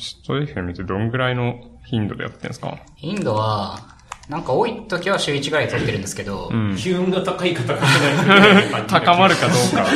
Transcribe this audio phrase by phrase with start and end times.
[0.00, 2.78] スト FM ってどんぐらいの頻度でやってるんですか？
[2.98, 3.78] インドは、
[4.28, 6.76] なんか多い時は週1ぐらい撮ってるんですけど、うん。
[6.76, 9.86] 機運が高い方がしないと高まるかどうか。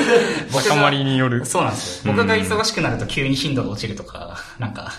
[0.68, 1.44] 高まりによる。
[1.46, 2.12] そうなんですよ。
[2.12, 4.92] 僕が忙しくなると急に頻度が落ちるとか、なんか、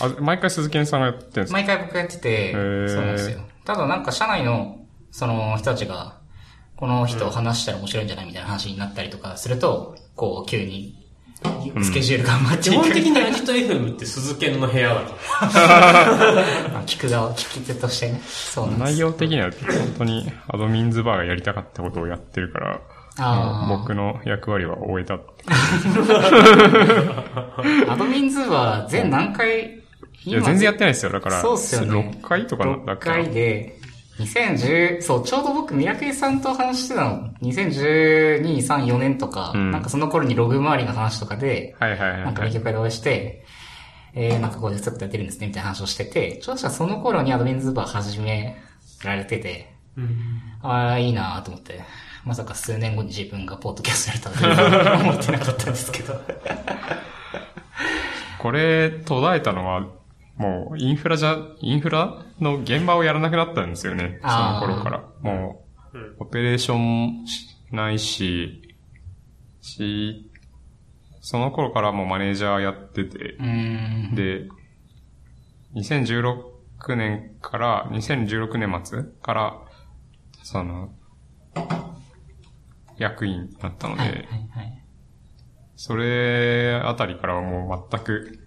[0.00, 1.58] あ、毎回鈴木さんがやってるんですか？
[1.58, 3.40] 毎回僕やってて、ーそうなんですよ。
[3.64, 4.80] ただなんか社内の、
[5.12, 6.16] その人たちが、
[6.76, 11.03] この人を話したら面白いんじゃないみたいな話になったりとかすると、こう、急に、
[11.82, 12.76] スケジュール頑張っていく。
[12.76, 15.10] 基本的にアジト FM って鈴研の部屋だか
[16.72, 18.20] ま あ聞く側、聞き手としてね。
[18.24, 22.80] そうなんです内容的には本当にアドミンズバーがやりたかったことをやってるから、
[23.68, 25.44] 僕の役割は終えたって。
[27.90, 29.82] アドミンズは全何回、
[30.24, 31.12] いや、全然やってないですよ。
[31.12, 32.18] だから、そうっすよね。
[32.22, 33.78] 6回とかだっ6けな回で、
[34.18, 42.50] 2010、そう、ちょうど僕、ミラクリさんと話してたの、2012、3、4年とか、うんなんかその頃にログ周りの話とかで、はいはいはいなんかはい。
[42.50, 43.44] 勉強会でお会いして、
[44.14, 48.56] えー、なんかこうでちょっとやってるんですね、みたいな話をしてて、ちょうどしたらその頃にアドミンズバー始め
[49.02, 49.74] られてて、
[50.62, 50.70] ら。
[50.70, 51.80] ああ、いいなと思って、
[52.24, 56.20] まさか数年後に自分がポッドキャストやるとは思ってなかったんですけど。
[58.38, 59.86] これ、途絶えたのは、
[60.36, 64.18] もう、インフラじゃ、インフラの現場をやらなくなったんですよね。
[64.22, 65.04] その頃から。
[65.20, 68.76] もうオペレーションしないし、
[69.60, 70.30] し、
[71.20, 73.36] その頃からもうマネージャーやってて。
[74.14, 74.48] で、
[75.74, 79.60] 2016年から、2016年末から、
[80.42, 80.92] その、
[82.98, 84.84] 役員になったので、はい、はい、はい。
[85.76, 88.43] それあたりからはもう全く、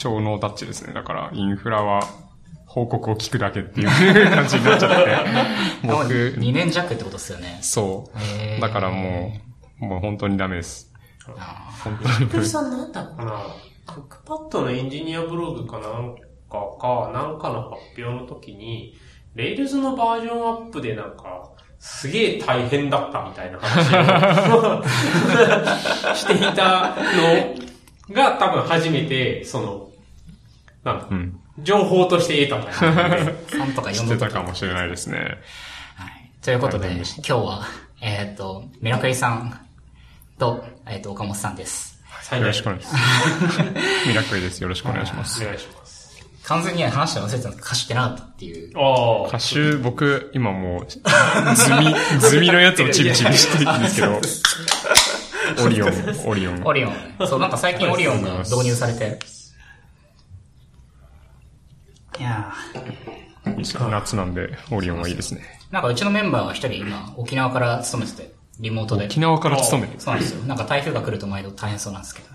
[0.00, 0.92] 超ノータッチですね。
[0.94, 2.02] だから、インフラは、
[2.66, 5.16] 報告を聞くだけっていう感じになっちゃって、
[5.86, 6.04] 僕、
[6.38, 7.58] 2年弱ってことですよね。
[7.62, 8.10] そ
[8.58, 8.60] う。
[8.60, 9.32] だからも
[9.80, 10.92] う、もう本当にダメです。
[11.36, 13.40] あ本当にクリさんなんだかな
[13.86, 16.22] クックパッドのエンジニアブログかなんか
[16.80, 18.96] か、なんかの発表の時に、
[19.34, 24.84] Rails のバージョンアップでなんか、すげえ大変だったみたいな話を
[26.14, 26.94] していた
[28.08, 29.89] のが多分初めて、その、
[30.84, 31.40] なんだう、ん。
[31.58, 33.32] 情報として得たタイミングで。
[33.58, 34.26] 3とか4知ってとか。
[34.30, 35.18] たかもしれないですね。
[35.96, 36.30] はい。
[36.42, 37.66] ということで、今日は、
[38.00, 39.60] えーっと、ミラクリさん
[40.38, 42.00] と、えーっと、岡本さんです。
[42.32, 44.08] よろしくお願いします。
[44.08, 44.60] ミラクルです。
[44.60, 45.42] よろしくお願いします。
[45.42, 46.00] お願いします。
[46.44, 48.72] 完全に話して忘れてたん歌手ってなかったっていう。
[48.76, 50.98] あ歌手、僕、今もう、ズ
[51.74, 54.20] ミ、 ズミのやつをチビチビしてるんですけど、
[55.64, 55.92] オリオン、
[56.26, 56.62] オリオン。
[56.64, 56.94] オリオン。
[57.26, 59.18] そう、なんか最近オリオンが導入されて。
[62.20, 62.52] いや
[63.90, 65.40] 夏なんで、オリオンはいいですね。
[65.70, 69.06] ーなんかうちのメンバーが一人今、沖縄から勤めてて、リモートで。
[69.06, 69.98] 沖縄から勤める。
[69.98, 70.42] そうなんですよ。
[70.44, 72.28] なんか台風が来ると毎度大変そうなんですけど。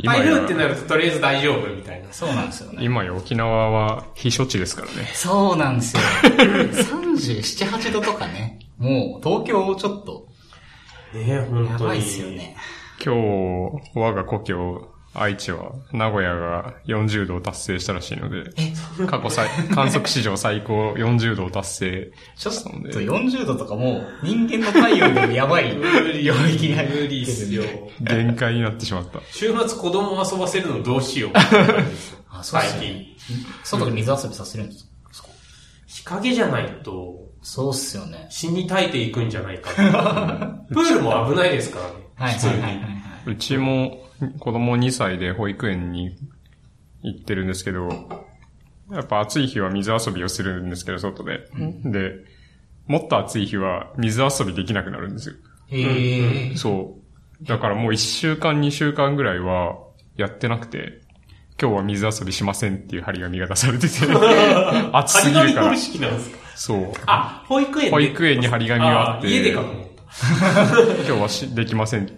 [0.00, 2.12] 今台風ってや、なるととりあえず大丈夫みたいな。
[2.12, 2.82] そうなんですよね。
[2.82, 5.08] 今や沖縄は避暑地ですからね。
[5.14, 6.02] そうなんですよ。
[6.24, 8.58] 37、8度とかね。
[8.78, 10.26] もう、東京ちょっと、
[11.14, 11.70] ねえ、本当に。
[11.70, 12.56] やばいっすよね。
[13.02, 13.20] 今日、
[13.94, 18.50] 我が故郷、愛知は、名古屋が40度を達成したらしいので、
[19.06, 25.74] 過去最、 観測史上最高40度を達成ちょっしたので、と40度とかもう、人間の体温でもやばい
[26.22, 27.62] 領域に入る無理っすよ。
[28.00, 29.20] 限界になってしまった。
[29.32, 31.30] 週末子供遊ばせるのどうしよう。
[32.30, 33.36] あ、そうっ最すよね近。。
[33.64, 34.84] 外で水遊びさせるんです
[35.22, 35.28] か？
[35.86, 38.26] 日陰じゃないとそうっすよね。
[38.30, 40.60] 死に絶えていくんじゃないかな。
[40.68, 41.92] プールも危ないですからね。
[42.16, 42.52] はい普通に。
[42.54, 43.30] はいはいはいはい。
[43.30, 44.05] うちも
[44.38, 46.16] 子供2歳で保育園に
[47.02, 47.88] 行ってるんですけど、
[48.92, 51.40] やっぱ暑い日は水遊びをするんですけど、外で。
[51.84, 52.12] で、
[52.86, 55.34] もっと暑い日は水遊びできなくなるんですよ。
[55.68, 56.56] へえ。
[56.56, 56.96] そ
[57.42, 57.44] う。
[57.44, 59.76] だからもう1週間2週間ぐらいは
[60.16, 61.00] やってなくて、
[61.60, 64.06] 今日は水遊びしませんっていう張り紙が出されてて、
[64.92, 65.76] 暑すぎるから張り紙方。
[65.76, 66.38] 式なんですか？
[66.54, 66.92] そう。
[67.06, 69.86] あ、保育園で保育園に張り紙があって、家でかと思っ
[71.06, 72.08] 今日はしできません。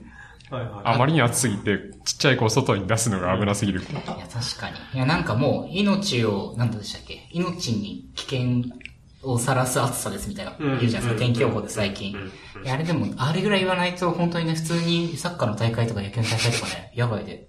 [0.48, 0.56] た。
[0.56, 0.81] はいはい。
[0.84, 3.80] あまりに暑すぎて、ちっちゃい子を外に出すのが危なすぎる。
[3.80, 4.77] いや、確かに。
[4.95, 7.28] いや、なんかもう、命を、なんでしたっけ？
[7.33, 8.65] 命に危険
[9.22, 12.12] をさらす暑さですみたいな、うん言うじゃないですか、うん天気予報で最近。
[12.12, 12.16] い
[12.65, 17.48] や、あれでも、あれぐらい言わないと、本当にね、普通にサッカーの大会とか野球の大会とかね、やばいで。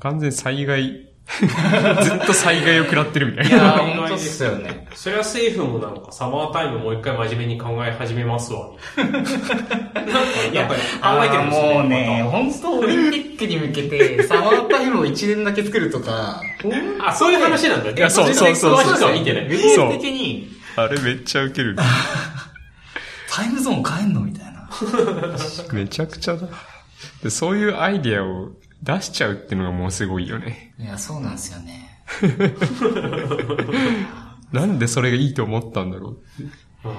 [0.00, 1.07] 完全に災害、
[2.02, 4.86] ずっと災害を食らってるみたいいや本当っすよね。
[4.94, 8.70] それは政府もなんかサマータイムもう一回真面目に考え始めますわ。
[8.96, 16.40] なんか、なんか考えてるんですよあーもうね、ま本当オリンピックに向けて、サマータイムを1年だけ作るとか、
[16.98, 17.90] たあ、そういう話なんだ。
[17.90, 19.48] いやそうそうそう詳しくは見てない。
[19.48, 21.76] 的に、あれめっちゃウケる。
[23.30, 24.68] タイムゾーン変えんのみたいな。
[25.72, 26.48] めちゃくちゃだ。
[27.22, 28.48] でそういうアイディアを
[28.82, 30.74] 出しちゃうってのがもうすごいよね。
[30.78, 32.02] いや、そうなんですよね。
[34.52, 36.16] なんでそれがいいと思ったんだろ
[36.84, 36.88] う。
[36.88, 36.92] うん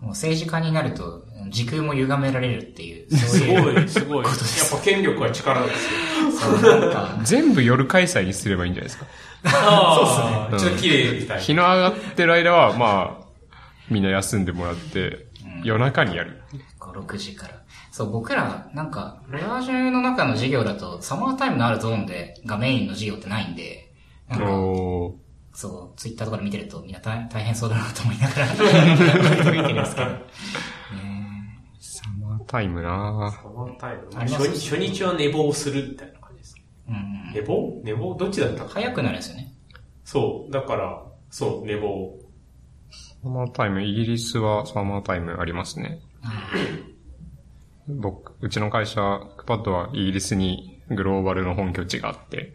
[0.00, 3.74] もう政治家になると、時空も歪められるっていう、そうすいう。
[3.74, 4.24] ごい、すごい。
[4.24, 4.34] やっ
[4.70, 6.58] ぱ権力は力ですよ。
[6.62, 9.06] そう、なんか、全部夜開催にすればいいんじゃないですか。
[9.44, 13.24] ああ、ちょっと綺麗みたい日の上がってる間は、まあ、
[13.90, 15.26] みんな休んでもらって、
[15.64, 16.42] 夜中にやる。
[16.78, 17.62] 5、6時から。
[17.90, 23.92] そう、僕ら、なんか、レア充の中の授業だと、サマータイムのあるゾーンで、がメインの授業ってないんで、
[24.28, 24.46] なんか、
[25.52, 30.10] そう、ツイッターとかで見てると、みんな大大変そうだなと思いながら、見てるんですけど。
[30.10, 30.20] ね
[31.80, 33.32] サマータイムなな。
[33.32, 34.08] サマータイム？
[34.14, 34.44] あります？
[34.44, 36.56] 初日初日は寝坊するみたいな感じです。
[36.88, 37.32] うん。
[37.34, 37.80] 寝坊？
[37.82, 38.14] 寝坊？
[38.14, 38.64] どっちだった？
[38.64, 39.52] か早くなるんですよね。
[40.04, 40.52] そう。
[40.52, 42.18] だから、そう、寝坊。
[43.22, 46.00] サマータイム、イギリスはサマータイムありますね。
[47.88, 52.54] 僕、うちの会社、クパッドはイギリスにグローバルの本拠地があって、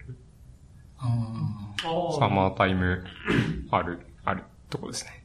[1.03, 2.19] うん。
[2.19, 3.03] サマータイム
[3.71, 5.23] ある、あるとこですね。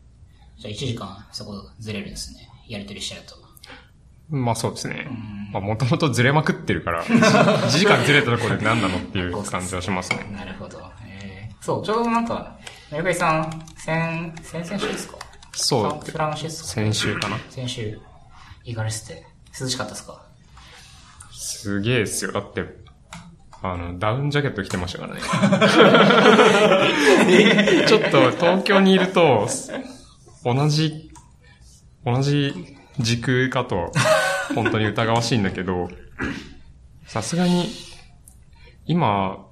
[0.59, 2.49] じゃあ1時間そこずれるんですね。
[2.69, 3.35] やりとりしちゃうと。
[4.29, 5.09] まあそうですね。
[5.53, 10.31] まあもともとずれまくってるから、 1時間ずれたところで何なのっていう感じはしますね。
[10.37, 10.81] なるほど。
[11.07, 12.59] えー、そう、ちょうどなんか、
[12.93, 15.17] メガイさん、先、先々週ですか？
[15.53, 17.39] そうフランシスコ先週かな。
[17.51, 17.99] 先週、
[18.65, 19.27] 行かれてて、
[19.61, 20.25] 涼しかったですか？
[21.33, 22.33] すげえっすよ。
[22.33, 22.65] だって、
[23.63, 25.21] あの、ダウンジャケット着てましたからね。
[27.87, 29.47] ちょっと東京にいると、
[30.45, 31.11] 同じ、
[32.07, 33.93] 同じ時空かと、
[34.55, 35.89] 本当に疑わしいんだけど、
[37.07, 37.67] さすがに、
[38.87, 39.47] 今、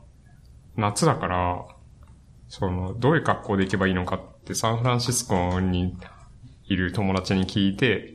[0.76, 1.64] 夏だから、
[2.48, 5.96] その、どういう格好で行けばいいのかってサンフランシスコに
[6.64, 8.14] いる友達に聞いて、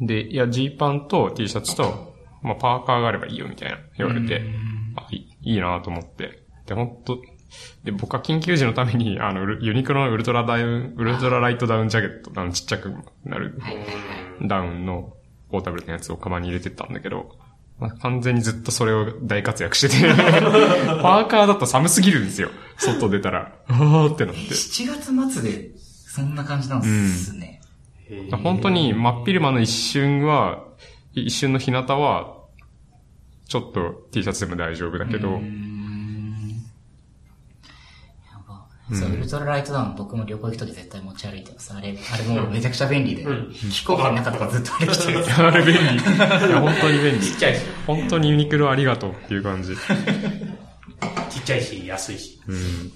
[0.00, 4.42] で、いや、ジーパンと T シャツと、まあ、パーカーがあればいいよみたいな言われて、
[4.96, 6.42] あいいいなと思って。
[6.66, 7.18] で、本当
[7.84, 12.94] で、僕は緊急時のために、あの、ユニクロのウルトラダウン、ウルトラライトダウンジャケット、あの、ちっちゃく
[13.24, 13.58] なる
[14.42, 15.14] ダウンの
[15.50, 17.36] ポータブルのやつをカバンに入れてったんだけど、
[17.80, 20.14] まあ、完全にずっとそれを大活躍してて、
[21.02, 22.50] パーカーだと寒すぎるんですよ。
[22.76, 24.40] 外出たら、あーってなって。
[24.40, 27.60] 7月末で、そんな感じなんですね。
[28.42, 30.64] 本当に真っ昼間の一瞬は、
[31.14, 32.36] 一瞬の日向は、
[33.48, 35.38] ちょっと T シャツでも大丈夫だけど、や
[38.90, 41.72] ばそう、ウルトラライトダウン僕も旅行行くとき絶対持ち歩いてます。
[41.74, 45.24] あれ、あれもうめちゃくちゃ便利で、飛行機の中とかずっとあれ着てる。
[45.38, 45.80] あれ便利。
[45.80, 47.20] いや、本当に便利。
[47.20, 49.74] ちっちゃいし、本当にユニクロありがとうっていう感じ。
[51.30, 52.40] ちっちゃいし、安いし。
[52.46, 52.92] うん。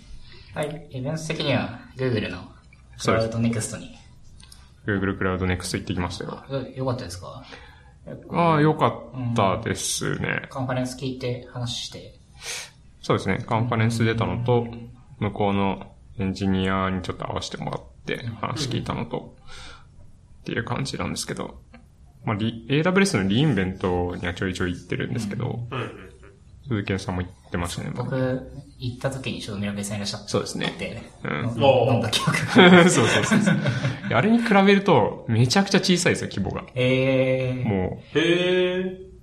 [0.55, 2.39] はい、イベント的には Google の
[3.03, 3.97] Cloud Next に。
[4.87, 6.45] Google Cloud Next 行ってきましたよ。
[6.51, 7.45] えよかったですか？
[8.33, 10.43] ああ、よかったですね。
[10.51, 12.15] カンファレンス聞いて話して。
[13.01, 13.43] そうですね。
[13.47, 14.67] カンファレンス出たのと、
[15.19, 19.37] 向こうのエンジニアにちょっと会わせてもらって話聞いたのと、
[20.43, 21.61] っていう感じなんですけど、
[22.25, 25.61] まあ、リ AWS のリインベントにはちょいちょい行ってるんですけど。
[26.67, 27.91] 鈴木さんも言ってましたね。
[27.95, 28.17] 僕、
[28.79, 30.29] 行った時にちょうどミラベさんいらっしゃって。
[30.29, 32.89] そうですねで、うんの飲んだ記憶が。
[32.89, 33.55] そうそうそうそう。
[34.11, 36.65] あれに比べると、めちゃくちゃ小さいですよ、規模が。
[36.75, 38.83] えー、もう、へえ。
[38.83, 39.14] リ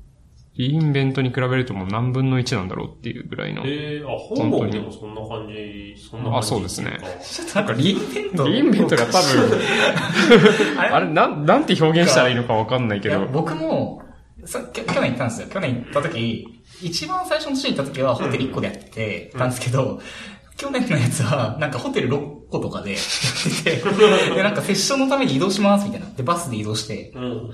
[0.54, 3.64] インベントに比べるともう何分の1なんだろうっていうぐらいの。
[3.64, 6.38] へえ、あ、香港でもそんな感じ、そんな感じ。
[6.40, 8.48] あそうですねちょっとなんかリ インベント。
[8.48, 9.60] リインベントが多分、
[10.78, 14.04] あれあれ、なん、なんて表現したらいいのかわかんないけど、僕も、
[14.44, 15.48] さきょ去年行ったんですよ。
[15.48, 16.46] 去年行った時、
[16.82, 20.02] 一番最初の年に行った時はホテル1個でやってたんですけど、
[20.58, 23.82] 去年のやつは、なんかホテル6個とかでやってて、
[24.36, 26.08] で、なんかセッションのために移動しますみたいな。
[26.08, 27.52] で、バスで移動して、うん。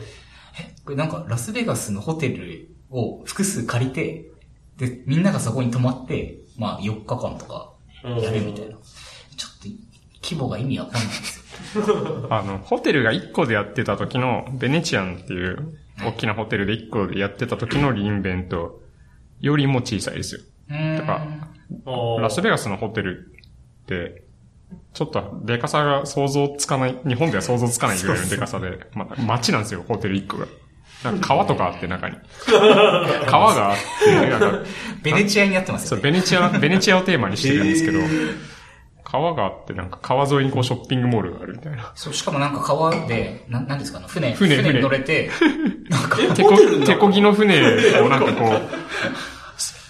[0.83, 4.25] これなんかラスベガスのホテルを複数借りて、
[4.77, 8.75] で、みんながそこに泊まって、まあ4日間とかやるみたいな。
[9.36, 9.70] ちょっと
[10.24, 12.27] 規模が意味わかんないんですよ。
[12.29, 18.82] あの、ホテルが1個でやってた時の、ベネチアンっていう、大きなホテルで1個でやってた時のリインベント
[19.39, 20.41] よりも小さいですよ。
[20.70, 21.25] うーんだか
[21.86, 23.32] らラスベガスのホテル
[23.84, 24.24] って、
[24.94, 30.48] ちょっと、でかさが想像つかない、日本では想像つかないぐらいのでかさで、まあ、街なんですよ、ホテル1個が。
[31.03, 32.17] なんか川とかあって中に。
[33.27, 34.59] 川があって、なんか、
[35.03, 36.11] ベネチアになってますそう、よね。
[36.11, 37.99] ベネチア、ベネチアをテーマにしてるんですけど、
[39.03, 41.91] 川があって、なんか川沿いにこうショッピングモールがあるみたいな。
[41.95, 45.29] そう、しかもなんか川で、な、なんですかね、船、船船に乗れて、
[45.89, 47.61] なんか、手こ、手こぎの船
[48.01, 48.53] をなんかこ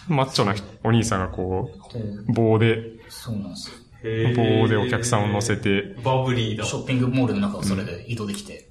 [0.10, 3.76] う、マッチョな人お兄さんがこでう、棒で、そうなんですよ。
[4.36, 6.64] 棒でお客さんを乗せて、バブリーだ。
[6.64, 8.67] ショッピングモールの中をそれで移動できて、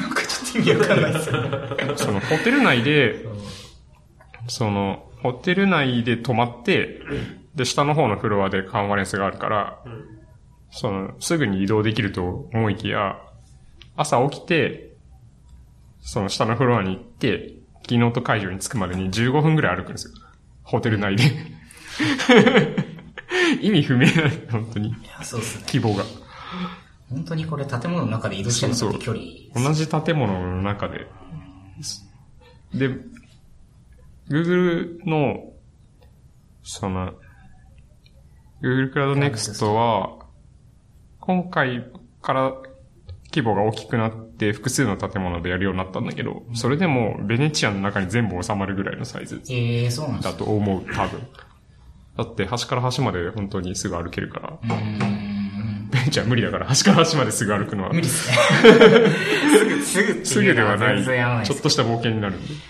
[0.00, 1.50] なんかちょっと意味わかんないですよね。
[1.96, 3.24] そのホテル内で、
[4.48, 7.00] その、ホテル内で泊まって、
[7.54, 9.82] で、下の方のフロアでカンファレンスがあるから、
[10.70, 13.16] その、すぐに移動できると思いきや、
[13.96, 14.94] 朝起きて、
[16.00, 20.14] その下のフロアに行って、キーノート会場に着くまでに15分くらい歩くんですよ。
[20.62, 21.24] ホテル内で。
[23.60, 24.12] 意味不明な、
[24.50, 24.94] 本当に。
[25.22, 25.64] そうですね。
[25.66, 26.04] 規模が。
[27.10, 29.24] 本当にこれ建物の中で移動してるのそうって距離。
[29.54, 31.06] 同じ建物の中で。
[32.72, 32.88] で、
[34.28, 35.52] Google の、
[36.62, 37.14] その、
[38.62, 40.18] Google Cloud Next は、
[41.20, 41.84] 今回
[42.22, 42.52] から
[43.32, 51.20] 規模が大きくなって複数の建物でやるようになったんだけど、それでもベネチアの中に全部収まるぐらいのサイズええそうなんだと思う、多分。
[52.16, 54.58] だって端から端まで本当にすぐ歩けるから。
[56.00, 58.36] ベネチア無理だから端から端まですぐ歩くのは無理っすね。
[58.64, 61.44] すぐ、すぐすぐではない。
[61.44, 62.52] ちょっとした冒険になるんで。
[62.52, 62.60] うん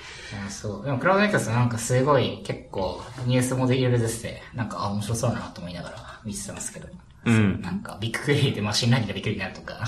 [0.51, 0.85] そう。
[0.85, 6.89] でも、 Cloud Next なんかすごい結構ニュースもできるですて、なんか、あ、面白そうだなと思いながら見てたんですけど。
[7.25, 9.87] うんなんか、 BigQuery で machine learning ができるようになるとか。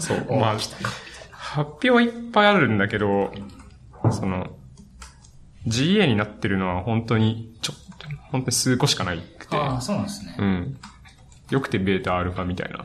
[0.00, 0.58] そうお まあ。
[1.30, 3.32] 発表はいっぱいあるんだけど、
[4.10, 4.48] その、
[5.66, 10.36] GA になってるのは本当に、ちょっと、本当に数個しかないくて、ああ、そうなんですね。
[10.38, 10.78] うん。
[11.50, 12.84] よくてベータアルファみたいな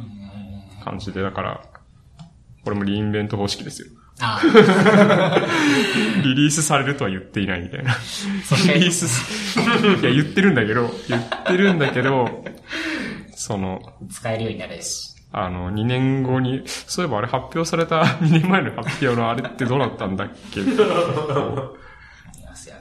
[0.84, 1.62] 感じで、だから、
[2.64, 3.88] これもリインベント方式ですよ。
[4.22, 5.48] ああ、
[6.24, 7.96] リリースされるとは言っていないみたいな。
[8.74, 9.64] リリースす、い
[10.04, 12.46] や、言ってるんだけど、言ってるんだけど、
[13.36, 15.10] その、使えるようになるし。
[15.36, 20.62] あの、2年後に、そういえばあれ発表された2年前の発表のあれってどうなったんだっけ？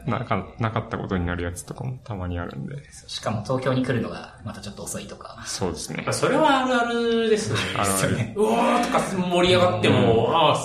[0.06, 2.76] なか、なかったことになるやつとかもたまにあるんで。
[3.06, 5.42] しかも東京に来るのがまたちょっと遅いとか。
[5.46, 6.12] そうですねまあ。
[6.12, 7.58] それはあるあるですね。
[7.76, 8.16] あるある。
[8.16, 10.56] ねうわーとか盛り上がっても、ああ、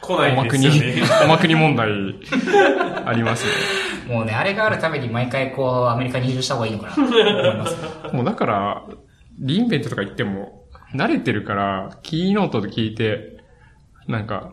[0.00, 1.88] 来おないまくにですよね。、 おまくに問題
[3.04, 4.14] ありますね。
[4.14, 7.76] もうね、あれがあるために毎回こう、アメリカに移住した方がいいのかなと思います。
[8.14, 8.84] もうだから、
[9.38, 10.64] リインベントとか言っても、
[10.94, 13.36] 慣れてるから、キーノートで聞いて、
[14.06, 14.52] なんか、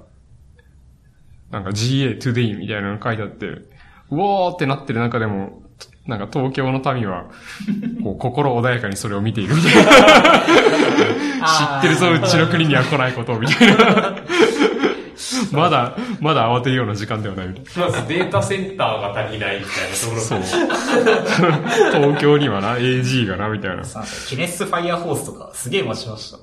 [1.51, 3.72] なんか GA today みたいなの書いてあって、
[4.13, 5.63] うおーってなってる中でも、
[6.07, 7.25] なんか東京の民は、
[8.03, 9.91] こう 心穏やかにそれを見ているみたいな。
[11.43, 14.15] 知ってるぞ、うちの国には来ないことを、みたいな。
[15.51, 17.47] まだ、まだ慌てるような時間ではない。
[17.77, 20.39] まずデータセンターが足りないみたいなところそう。
[21.93, 23.83] 東京にはな、AG がな、みたいな。
[23.83, 26.37] フそうなんですよキネスファイヤーフォースとか、すげえ待ちました。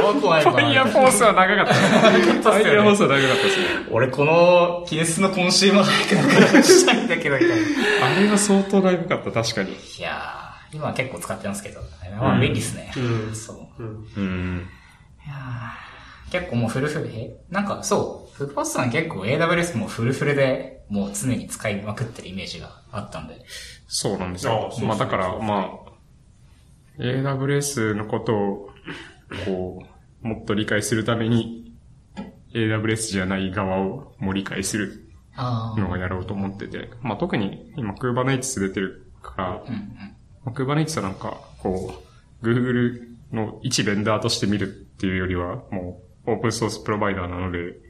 [0.00, 1.74] 怖くないかなァイヤーホースは長かった。
[1.74, 3.66] ファイヤーフォースは長かったですね。
[3.90, 7.56] 俺この、 Kinesis の consumer 早くなくしたいんだけど、みたいな。
[8.06, 9.70] あれは相当長かった、確かに。
[9.70, 11.80] いやー、今は結構使ってますけど、
[12.18, 12.92] まあ便利ですね。
[12.96, 13.82] うんそう。
[13.82, 14.06] うん。
[14.16, 14.68] うん。
[15.24, 23.44] いやー結構もうフルフル、えなんかそう、フッパスさん結構 AWS もフルフルでもう常に使いまくってるイメージがあったんで。
[23.86, 24.72] そうなんですよ。
[24.82, 25.78] まあだから、ま
[26.98, 28.70] あ、AWS のことを、
[29.44, 29.82] こ
[30.24, 31.74] う、もっと理解するために、
[32.54, 35.06] AWS じゃない側をも理解する
[35.36, 42.02] あのをやろうと思ってて、まあ特に今 Kubernetes 出てるから、Kubernetes はなんか、こ
[42.42, 47.89] う、Google の一ベンダーとして見るっていうよりは、もう、オープンソースプロバイダーなので、うん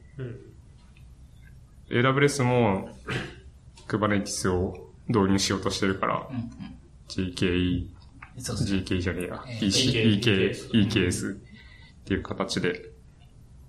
[1.90, 2.90] AWS も
[3.88, 6.50] Kubernetes を導入しようとしてるから、うん
[7.08, 7.88] GKE。
[8.36, 11.38] GK じゃねえや、えー EC EK EK、EKS っ
[12.04, 12.90] ていう形で、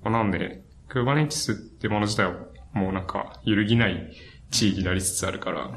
[0.03, 2.33] まあなんで、Kubernetes ってもの自体は
[2.73, 4.15] もうなんか揺るぎない
[4.51, 5.71] 地域になりつつあるから、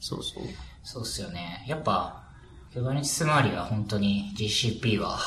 [0.00, 0.44] そうそう。
[0.82, 1.64] そうっすよね。
[1.68, 2.24] やっぱ、
[2.74, 5.18] Kubernetes 周りは本当に GCP は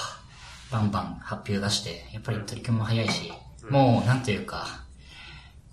[0.71, 3.31] バンバン発表出して、やっぱり取り組みも早いし、
[3.69, 4.85] もうなんというか、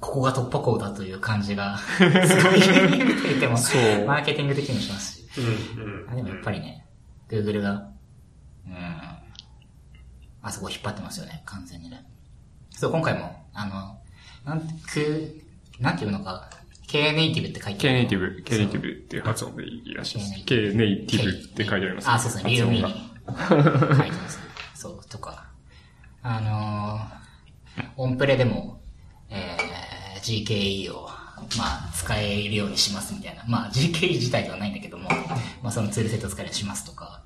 [0.00, 3.54] ここが突破口だという感じが、 すごい見ていても、
[4.06, 5.28] マーケティング的にもしますし。
[6.10, 6.84] あでもやっぱりね、
[7.28, 7.88] Google が、
[8.66, 8.74] うん、
[10.42, 12.04] あそこ引っ張ってますよね、完全にね。
[12.70, 14.00] そう、今回も、あの、
[14.44, 15.42] なん、く、
[15.80, 16.50] なんていうのか、
[16.88, 17.98] K ネイティブって書いて K ある。
[17.98, 20.44] ネイティブ、K ネイティブっていう発音でいいらしいです。
[20.44, 22.10] K ネイティブって書いてあります。
[22.10, 24.47] あ、そうですね、リードミーに書いてます。
[24.78, 25.48] そう、とか。
[26.22, 28.80] あのー、オンプレでも、
[29.28, 31.08] えー、GKE を、
[31.58, 33.42] まあ、使えるようにしますみたいな。
[33.48, 35.10] まあ、GKE 自体ではないんだけども、
[35.62, 37.17] まあ、そのツールセット使えるようにしますとか。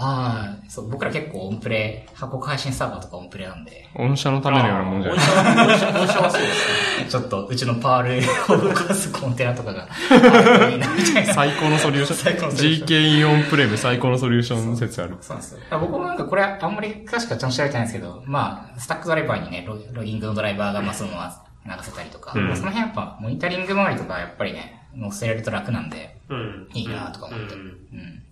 [0.00, 5.24] ああ、そう、僕ら結構オンプレ、箱配信サーバーとかオンプレなんで、御社のためのようなもんじゃない。
[5.66, 7.06] 本社は、本社はそうですね。
[7.10, 11.34] ちょっとうちの Perl を動かすコンテナとかがあるといいな、みたいな。
[11.34, 12.50] 最高のソリューシ最高ョン。
[12.50, 15.16] のソリューション GKE On-Prem 最高のソリューション説ある。
[15.20, 26.68] そうなんです僕もなんかこれあんまり詳しくはちゃんと調べてないんですけど、まあ、スタックドライバーにね、ロロギングのドライバーが、まあそのまま、流せたりとか、うんその辺やっぱ、モニタリング周りとかやっぱりね、載せられると楽なんで、うん。
[26.72, 27.54] いいなとか思って。
[27.54, 28.27] ううんう。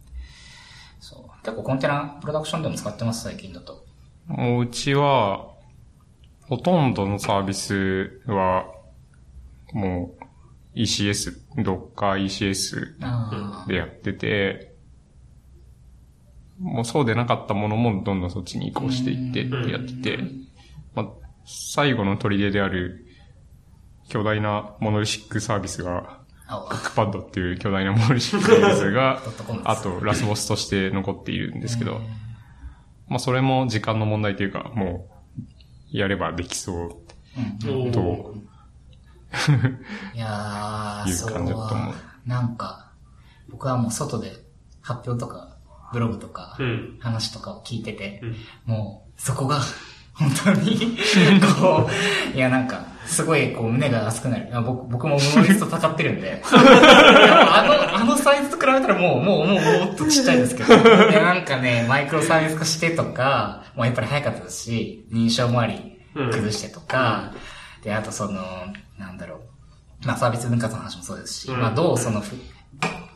[1.46, 3.84] 結構コンテナ、プロダクションでも使ってます、最近だと。
[4.26, 5.46] もううちは、
[6.48, 8.66] ほとんどのサービスは、
[9.72, 10.16] も
[10.74, 14.74] う ECS、Docker ECS あでやってて、
[16.58, 20.18] もうそうでなかったものもどんどんそっちに移行していってってやってて、
[20.96, 21.06] まあ、
[21.44, 23.06] 最後の砦である
[24.08, 29.20] 巨大なモノリシックサービスが、クックパッドっていう巨大なモノリシックサービスが
[29.64, 32.00] あとラスボスとして残っているんですけど、
[33.08, 35.08] まあそれも時間の問題というか、も
[35.92, 36.96] う、やればできそう
[37.66, 37.92] うん。
[37.92, 38.34] と、
[40.14, 41.94] いやー、いうそう感じだと思う
[42.26, 42.90] なんか、
[43.48, 44.32] 僕はもう外で
[44.82, 45.56] 発表とか、
[45.92, 46.96] ブログとかう、ん。
[47.00, 49.60] 話とかを聞いてて、うんもう、そこが、
[50.14, 50.96] 本当に、
[51.60, 51.88] こ
[52.34, 54.48] う、いやなんか、すごいこう胸が熱くなる。
[54.62, 56.42] 僕僕もモノリスト戦ってるんで。
[56.50, 60.74] あの、あのサイズと比べたらもう、もう、もう、もっとちっちゃいですけど。
[61.10, 65.74] で、なんかね、マイクロサービス化してとか、もうやっぱり早かったですし、認証もあり、
[66.14, 67.32] うん崩してとか、
[67.82, 68.42] で、あとその、
[68.98, 69.36] なんだろ
[70.02, 70.06] う。
[70.06, 72.34] まあサービス分割の話もそうですし、うんまあどうそのふ、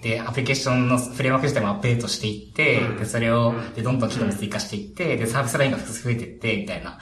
[0.02, 6.98] で、アプリケーションのフレームワーク自体もアップデートしていって、うんで、それを、で、どんどん機能に追加していって、で、サービスラインが増えていって、みたいな。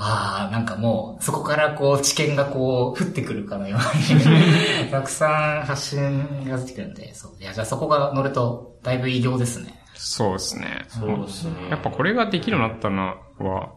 [0.00, 7.32] ああ、なんかもう、そこからこう、知見がこう、 降ってくるかのように、たくさん発信が出てくるんで、そう。
[7.40, 9.74] いや、じゃあそこが乗ると、だいぶ異業ですね。
[9.94, 10.84] そうですね。
[10.86, 11.68] そうですね。
[11.70, 13.70] やっぱこれができるようになったのは、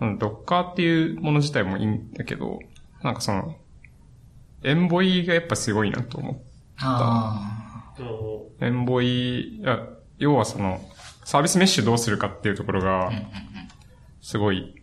[0.00, 2.58] うん、ドッカーっていうもの自体もいいんだけど、
[3.02, 3.54] なんかその、
[4.64, 6.36] エンボイがやっぱすごいなと思う。
[6.78, 9.62] あおエンボイ、
[10.16, 10.80] 要はその、
[11.24, 13.12] サービスメッシュどうするかっていうところが、
[14.22, 14.74] すごい、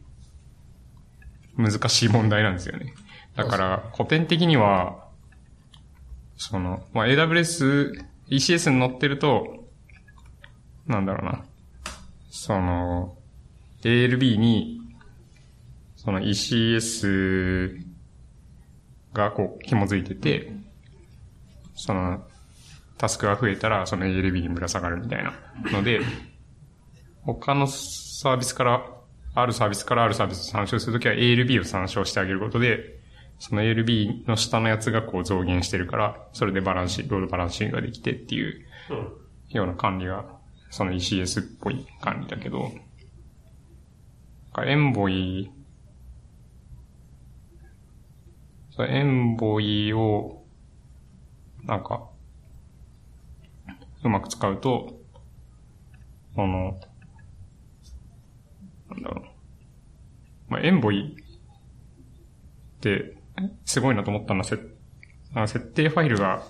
[1.58, 2.94] 難しい問題なんですよね。
[3.36, 5.08] だから、古典的には、
[6.38, 9.66] その、まあ、AWS、ECS に乗ってると、
[10.88, 11.46] なんだろうな。
[12.30, 13.18] その、
[13.84, 14.82] ALB に、
[15.96, 17.84] その ECS
[19.14, 20.52] がこう、紐づいてて、
[21.76, 22.26] その、
[22.98, 25.34] タスクが増えたら、その ALB にぶら下がるみたいな
[25.72, 26.02] ので、
[27.22, 28.99] 他のサービスから、
[29.36, 33.00] あるサービスからあるサービスを参照するときは ALB を参照してあげることで、
[33.40, 38.98] その ALB の下のやつがこう増減してるから、それでバランシ、ロードバランシングができてっていううん。
[39.50, 40.26] ような管理が、
[40.70, 42.72] その ECS っぽい管理だけど、
[44.66, 45.50] エンボイ、
[48.72, 50.44] そエンボイを、
[51.64, 52.10] なんか、
[54.04, 55.00] うまく使うと、
[56.36, 56.80] あの、
[59.02, 60.52] なんだろう。
[60.52, 63.16] まあ、エンボイって、
[63.66, 64.58] すごいなと思ったのは、せ
[65.34, 66.44] あの設定ファイルが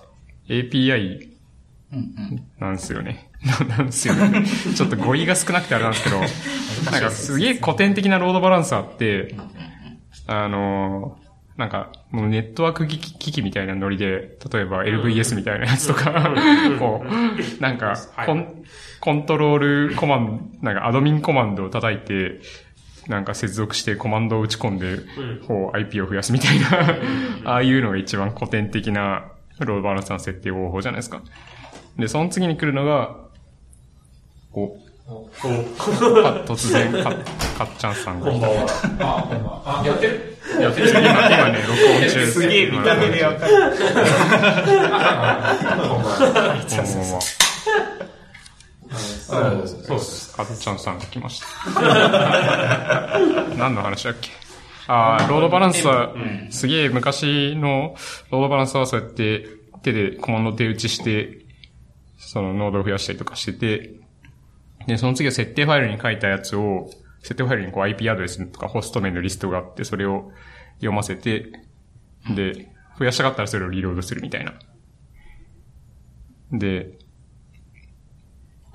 [0.48, 1.30] API
[1.92, 2.46] うんうん。
[2.58, 3.30] なんですよね。
[3.68, 4.44] なんですよね。
[4.74, 6.20] ちょっと語彙が少なくてあれなんですけど、
[6.90, 9.34] なんかすげえ古典的なロードバランスあって、
[10.26, 11.29] あのー
[11.60, 16.34] なんか、もうネットワーク機器みたいなノリで、例えば LVS みたいなやつとか、
[16.80, 18.64] こう、なんかはいコン、
[18.98, 22.40] コントロールコマンド、なんかアドミンコマンドを叩いて、
[23.08, 26.96] なんか接続してコマンドを打ち込んで、んこう IP を増やすみたいな、
[27.52, 29.24] ああいうのが一番古典的な
[29.58, 31.20] ロードバランスの設定方法じゃないですか。
[31.98, 33.16] で、その次に来るのが、
[34.50, 34.90] こう、
[36.46, 38.30] 突然、か、かっちゃんさんが。
[38.30, 38.66] こんばんは。
[39.00, 39.80] あ、こんばんは。
[39.82, 40.29] あ、やってる？
[40.58, 41.10] やってる今、今
[41.50, 43.76] ね、録音中ですすげえ見た目でわかる。
[46.68, 46.98] そうそ
[49.94, 50.36] うです。
[50.36, 51.46] かっちゃんさんが来ました。
[53.56, 54.30] 何の話だっけ？
[54.88, 55.86] ああ、ロードバランス。
[55.86, 56.14] は、
[56.50, 57.94] すげえ昔の
[58.30, 59.46] ロードバランスはそうやって
[59.82, 61.46] 手でコマンド手打ちして、
[62.18, 63.92] そのノードを増やしたりとかしてて、
[64.88, 66.90] で、その次は設定ファイルに書いたやつを、
[67.22, 70.32] 設定ファイルにこう IP アドレスとかホスト名のリストがあって、それを
[70.76, 71.52] 読ませて、
[72.34, 74.54] で、増やしたかったらそれをリロードするみたいな。
[76.52, 76.98] で、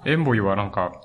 [0.05, 1.01] Envoy はなんか、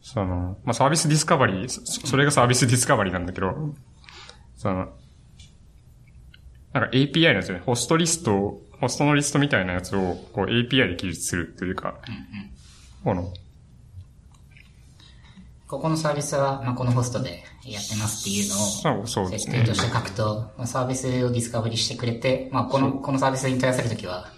[0.00, 3.74] その、まあ、 service discovery、そそれが service discovery なんだけど、
[4.56, 4.88] その、
[6.72, 7.62] なんか API なんですよね。
[7.64, 12.00] ホストリストを、ホストのリストみたいなやつを、こう API で記述するというか、
[13.04, 13.32] この、
[15.68, 19.58] ここのサービスは、まあ、このホストでやってますっていうのを、そう、そうですね。
[19.58, 19.74] 設定と。
[19.74, 24.28] して書くと、まあ、サービスを discovery してくれて、まあ、この、このサービスに問い合わせるときは、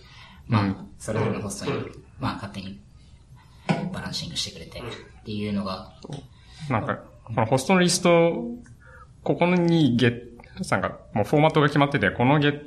[0.48, 1.78] まあうん、それぞれのホストに、
[2.18, 2.80] まあ、勝手に
[3.92, 4.82] バランシングしてくれて、っ
[5.24, 5.92] ていうのが、
[6.68, 8.32] なんか、このホストのリスト
[9.22, 12.60] ここにゲッ、なんか、もうフォーマットが決まってて、このゲッ、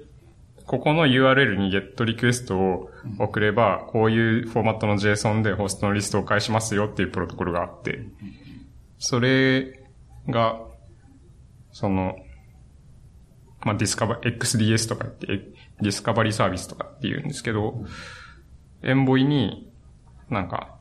[0.66, 8.06] ここの URL にゲットリクエストを送れば、こういうフォーマットの JSON でホストのリストを返しますよっていうプロトコルがあって、
[9.06, 9.82] それ
[10.30, 10.62] が、
[11.74, 12.16] その、
[13.60, 15.28] まあ、 discover、xDS とか言って、
[15.82, 17.84] discovery service とかって言うんですけど、
[18.82, 19.70] Envoy に、
[20.30, 20.80] なんか、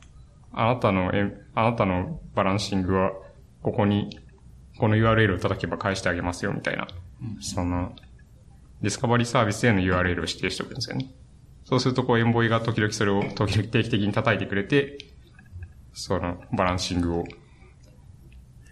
[0.53, 3.11] あなたのエン、あなたのバランシングは、
[3.61, 4.17] ここに、
[4.79, 6.87] この URL を叩けば返してあげますよ、みたいな。
[7.41, 7.93] その、
[8.81, 11.13] discovery service への URL を指定しておくんですよね。
[11.65, 14.97] そうすると、こう、 Envoy が時々それを、時々定期的に叩いてくれて、
[15.91, 17.25] その、バランシングを、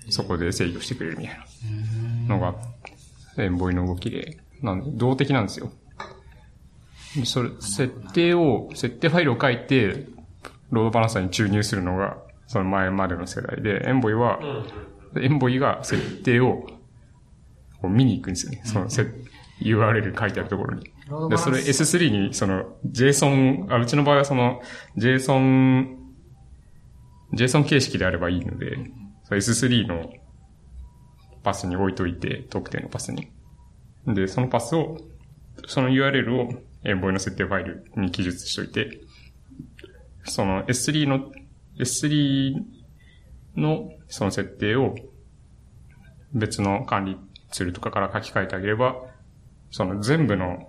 [0.10, 1.38] そこで制御してくれるみたい
[2.28, 2.56] なのが、
[3.38, 5.72] エンボイの動きで、なんで、動的なんですよ。
[7.16, 10.08] でそれ、設定を、設定ファイルを書いて、
[10.72, 14.40] ロードバランサーに注入するのが、その前までの世代で、エンボイは、
[15.20, 16.68] エンボイが設定を、
[17.84, 18.62] 見に行くんですよね。
[18.64, 19.08] そのせ、
[19.62, 20.92] URL 書いてあるところに。
[21.30, 24.62] で、それ S3 に、その、JSON、あ、うちの場合はその、
[24.98, 25.98] JSON、
[27.34, 28.78] JSON 形式であればいいので、
[29.36, 30.12] S3 の
[31.44, 33.32] パスに置いといて、特定のパスに。
[34.06, 34.98] で、そのパスを、
[35.68, 36.50] その URL を
[36.84, 39.02] エンボイの設定ファイルに記述しといて、
[40.24, 41.32] その S3 の、
[41.78, 42.56] S3
[43.56, 44.96] のその設定を
[46.34, 47.18] 別の管理
[47.52, 48.96] ツールとかから書き換えてあげれば、
[49.72, 50.68] その全部の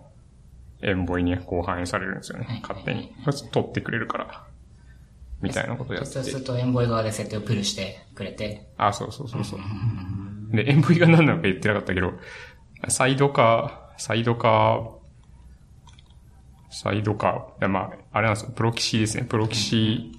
[0.82, 2.60] エンボイにこう反映されるんですよね。
[2.62, 3.14] 勝手に。
[3.52, 4.46] 取ってくれるから。
[5.42, 9.60] みたいなことやってそうするとエンボイ側で設定をプルしてくれて、あ、そうそうそうそう。
[10.56, 12.12] で、エンボイが何なのか言ってなかったけど、
[12.88, 14.90] サイドカー、サイドカー、
[16.70, 19.24] サイドカー、いやまあ、あれなんですよ、プロキシですね。
[19.24, 20.12] プロキシ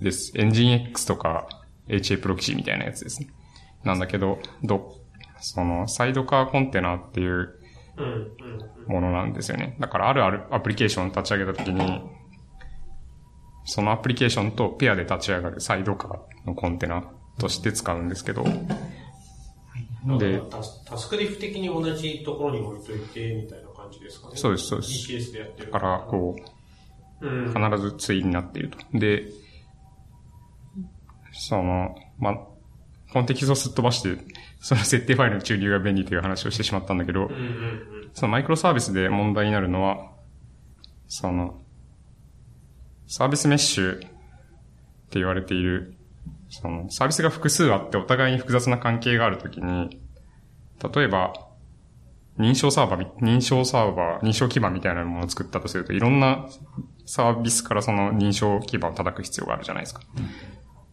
[0.00, 0.32] です。
[0.36, 1.48] エンジン X とか
[1.88, 3.28] HA プロキシみたいなやつですね。
[3.84, 5.00] なんだけど、ど、
[5.40, 7.54] その、サイドカーコンテナっていう。
[8.86, 9.76] ものなんですよね。
[9.80, 12.02] だからあるあるアプリケーションを立ち上げたときに、
[13.68, 17.04] そのアプリケーションとペアで立ち上がるサイドカーのコンテナ
[17.38, 18.42] として使うんですけど、
[20.18, 24.36] でタスタスクリフ的に同じところに置いといて、みたいな感じですかね。
[24.36, 25.70] そうですそうです ECS でやってる。
[25.70, 26.36] だから、こ
[27.20, 27.54] う、うん。
[27.54, 28.78] 必ず対になっていると。
[28.98, 29.24] で、
[31.32, 32.38] その、ま、
[33.12, 34.16] コンテキストをすっ飛ばして、
[34.60, 38.10] その設定ファイルの注入が便利という話をしてしまったんだけどうん、うんうん。
[38.14, 40.10] そのマイクロサービスで問題になるのは、
[41.06, 41.60] その、
[43.08, 44.08] サービスメッシュって
[45.12, 45.96] 言われている、
[46.50, 49.98] その、サービスが複数あってお互いに複雑な関係があるときに、
[50.94, 51.32] 例えば、
[52.38, 56.46] 認証サーバー、認証サーバー、認証基盤みたいなものを作ったとすると、いろんな
[57.06, 60.02] サービスからその認証基盤を叩く必要があるじゃないですか。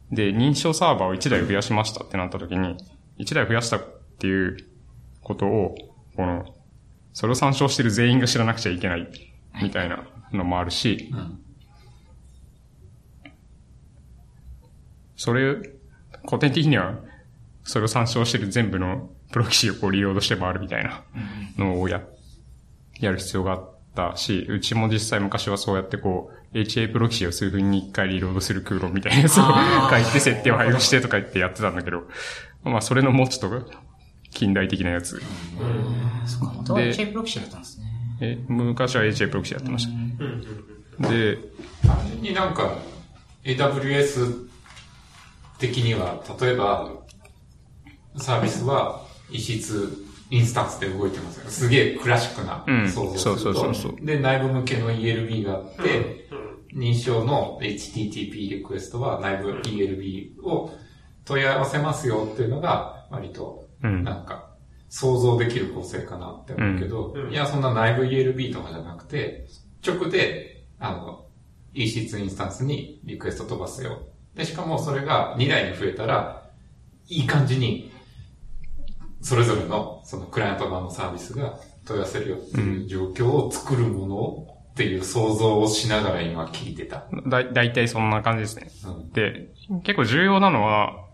[0.09, 2.77] で、認証サーバーを1台増やしましたってなったときに、
[3.19, 3.81] 1台増やしたっ
[4.19, 4.57] ていう
[5.21, 5.75] ことを、
[6.15, 6.45] この、
[7.11, 9.07] それを参照してる全員が知らなくちゃいけない、
[9.61, 11.13] みたいなのもあるし、
[15.15, 15.55] それ、
[16.27, 16.95] 古典的には、
[17.63, 21.03] それを参照してる全部のプロキシをこうリロードして回るみたいな
[21.57, 22.01] のをや、
[22.99, 29.43] やる必要があったし、うちも実際昔はそうやってこう、HA プロキシを数分に一回リロードする空論みたいなやつを
[29.89, 32.03] 書いて設定を配布してとか言ってやってたんだけど、
[32.63, 33.71] まあそれのもうちょっと
[34.31, 35.21] 近代的なやつ。
[36.25, 37.85] そっか、元はで HA プロキシだったんですね。
[38.21, 39.87] え、昔は HA プロキシやってまし
[40.99, 41.09] た。
[41.09, 41.37] で、
[41.85, 42.77] 単純になんか、
[43.43, 44.47] AWS
[45.59, 46.91] 的には、例えば、
[48.17, 51.49] サービスは異質インスタンスで動いてますよ。
[51.49, 52.89] すげえクラシックなうん。
[52.89, 54.05] 想像すると、そうそうそうそう。
[54.05, 56.27] で、内部向けの ELB があって、
[56.73, 60.71] 認証の HTTP リクエストは内部 ELB を
[61.23, 64.03] 問い合わせますよっていうのが、割と、うん。
[64.03, 64.51] なんか、
[64.89, 67.31] 想像できる構成かなって思うけど、うん。
[67.31, 69.47] いや、そんな内部 ELB とかじゃなくて、
[69.85, 71.25] 直で、あの、
[71.73, 74.07] EC2 インスタンスにリクエスト飛ばすよ。
[74.35, 76.43] で、しかもそれが2台に増えたら、
[77.07, 77.91] いい感じに、
[79.21, 87.05] それぞれの、そのクライアント側のサービスが問い合わせるよっていう状況を作るものっていう想像をしながら今聞いてた。
[87.27, 88.69] だ、だいたいそんな感じですね。
[88.85, 89.11] うん。
[89.11, 91.05] で、結構重要なのは、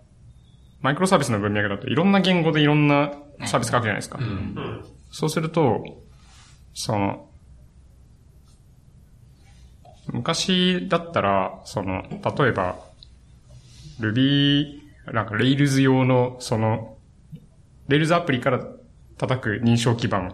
[0.81, 3.13] マイクロサービスの文脈だといろんな言語でいろんな
[3.45, 4.17] サービス書くじゃないですか。
[4.19, 4.25] うん。
[4.25, 4.85] うん。
[5.11, 5.83] そうすると、
[6.73, 7.27] その、
[10.11, 12.90] 昔だったら、その、例えば、
[14.01, 14.81] Ruby、
[15.13, 16.97] なんか Rails 用の、その、
[17.87, 18.65] Rails アプリから
[19.17, 20.29] 叩く認証基盤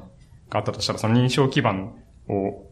[0.50, 1.96] があったとしたら、その認証基盤
[2.28, 2.70] を、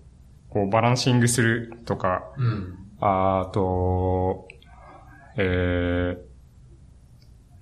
[0.49, 2.77] こう、バランシングするとか、うん。
[3.01, 4.47] あと、
[5.37, 6.17] え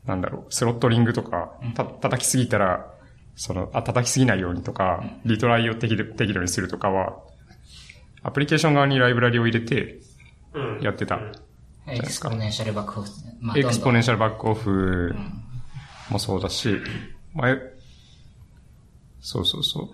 [0.05, 2.93] なんだろう、スロットリングとか、た、叩きすぎたら、
[3.35, 7.17] その、あ、叩きすぎないようにとか、リトライを適度適度にするとかは、
[8.21, 9.99] アプリケーション側にライブラリを入れて
[10.53, 10.81] うん。
[10.81, 11.19] やってた。
[11.87, 13.09] エクスポネンシャルバックオフ。
[13.41, 15.15] ま exponentiシャルバックオフ
[16.09, 16.77] もそうだし、
[17.33, 17.57] まあえ
[19.21, 19.89] そうそうそう。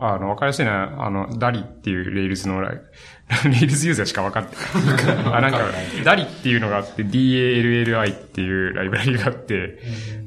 [0.00, 2.80] あの、わかりやすいのは、あの、 Dalli っていう Rails のライ
[3.48, 5.34] Rails ユーザーしかわかってない。
[5.36, 5.60] あ、なんか、
[6.04, 9.78] Dalli っていうのがあって、DALLI っていうライブラリがあって、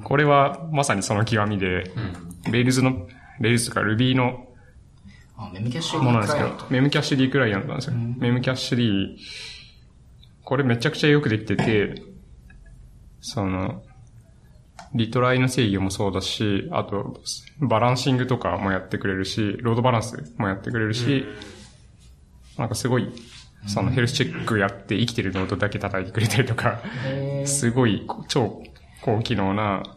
[0.04, 1.91] これはまさにその極みで、
[2.49, 3.08] Rails の、
[3.41, 4.47] Rails とか Ruby の
[5.38, 7.93] あ、メムキャッシュものなんですけクライアントど、 Memcache D クライアントなんですよ。
[7.95, 9.17] Memcache D、
[10.47, 12.01] これめちゃくちゃよくできてて、
[13.19, 13.83] その、
[14.95, 17.19] リトライの制御もそうだし、あと、
[17.60, 21.25] バランシングとかもやってくれるし、ロードバランスもやってくれるし、
[22.57, 23.12] なんかすごい、
[23.65, 26.79] そのヘルスチェックやって生きてるノードだけ叩いてくれたりとか、
[27.43, 28.63] すごいこ超
[29.01, 29.96] 高機能な、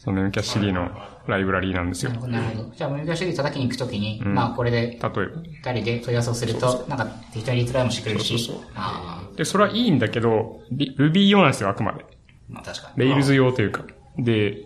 [0.00, 0.90] そのメムキャッシュ D の
[1.26, 2.56] ライブラリーなんですよなる。
[2.56, 2.70] ほど。
[2.74, 5.10] じゃあ、メムキャッシュ D 叩きに行くときに、んまあ、これで、例えば。
[5.12, 12.00] 二人で問い合わせをすると、なんか、適当にリトライもしてくれるし、そうそうそうあで、それはいいんだけど、リ Ruby 用なんですよ、あくまで。
[12.00, 12.06] あ、
[12.48, 13.04] まあ確かに。
[13.14, 13.84] Rails 用というか。
[14.16, 14.64] で、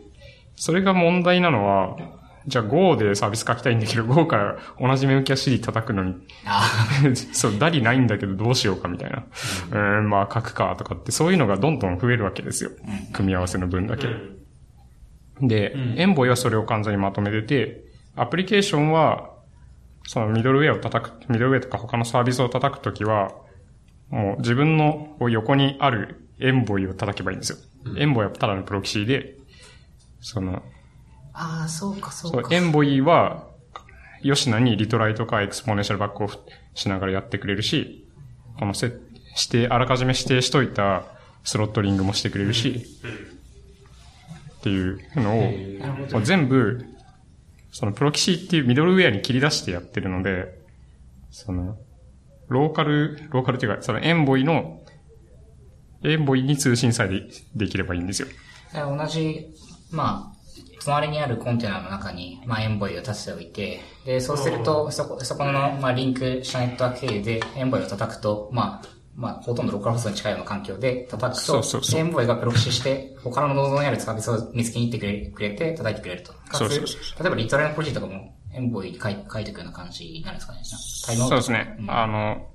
[0.55, 1.97] それが問題なのは、
[2.47, 6.15] じゃあ Go でサービス書きたいんだけど、Go から同じメムキャッシュ D 叩くのに、
[6.47, 6.71] あ
[7.33, 9.25] そう、ダリないんだけどどうしようかみたいな。
[9.73, 12.71] うーん、まあ書くかとかって、そういうのがどんどん増えるわけですよ。
[13.13, 14.07] 組み合わせの分だけ。
[15.41, 17.85] で、 Envoy はそれを完全にまとめてて、
[18.17, 19.31] アプリケーションは、
[20.07, 23.33] そのミドルウェアを叩く、ミドルウェアとか他のサービスを叩くときは、
[24.11, 27.59] もう自分の横にある Envoy を叩けばいいんですよ。
[27.97, 29.37] Envoy はただのプロキシーで、
[30.21, 30.63] その、
[31.33, 33.49] あ、ああ、そうか、そうう、 Envoy は、
[34.23, 36.39] よしなにリトライとか exponential backoff
[36.75, 38.09] しながらやってくれるし、
[38.59, 41.05] このせ、指定、あらかじめ指定しといた
[41.43, 42.87] throttling もしてくれるし、
[44.65, 46.87] っていうのを、全部、
[47.71, 50.59] そのプロキシーっていうミドルウェアに切り出してやってるので、
[51.31, 51.77] その、
[52.49, 54.81] ローカル、ローカルっていうか、その Envoy の、
[56.03, 58.29] Envoy に通信さえでできればいいんですよ。
[58.73, 59.55] 同じ、
[59.91, 60.37] まあ、
[60.83, 76.33] 隣にあるコンテナの中に、まあ、 Envoy を立てておいて、で、そうすると、そこ、そこの、まあ、リンクしたネットワーク経由で、 Envoy を叩くと、まあ、まあ、ほとんど localhost に近いような環境で叩くと、そうそうそう Envoy がプロキシして、他のノードにあるサービスを見つけに行ってくれて、叩いてくれると。
[76.53, 80.61] そうそうそ例えばリトライのプロジェクトとかも、 Envoy に書い書いていくような感じになるんですかね。
[81.17, 81.77] そうですね。
[81.89, 82.49] あの、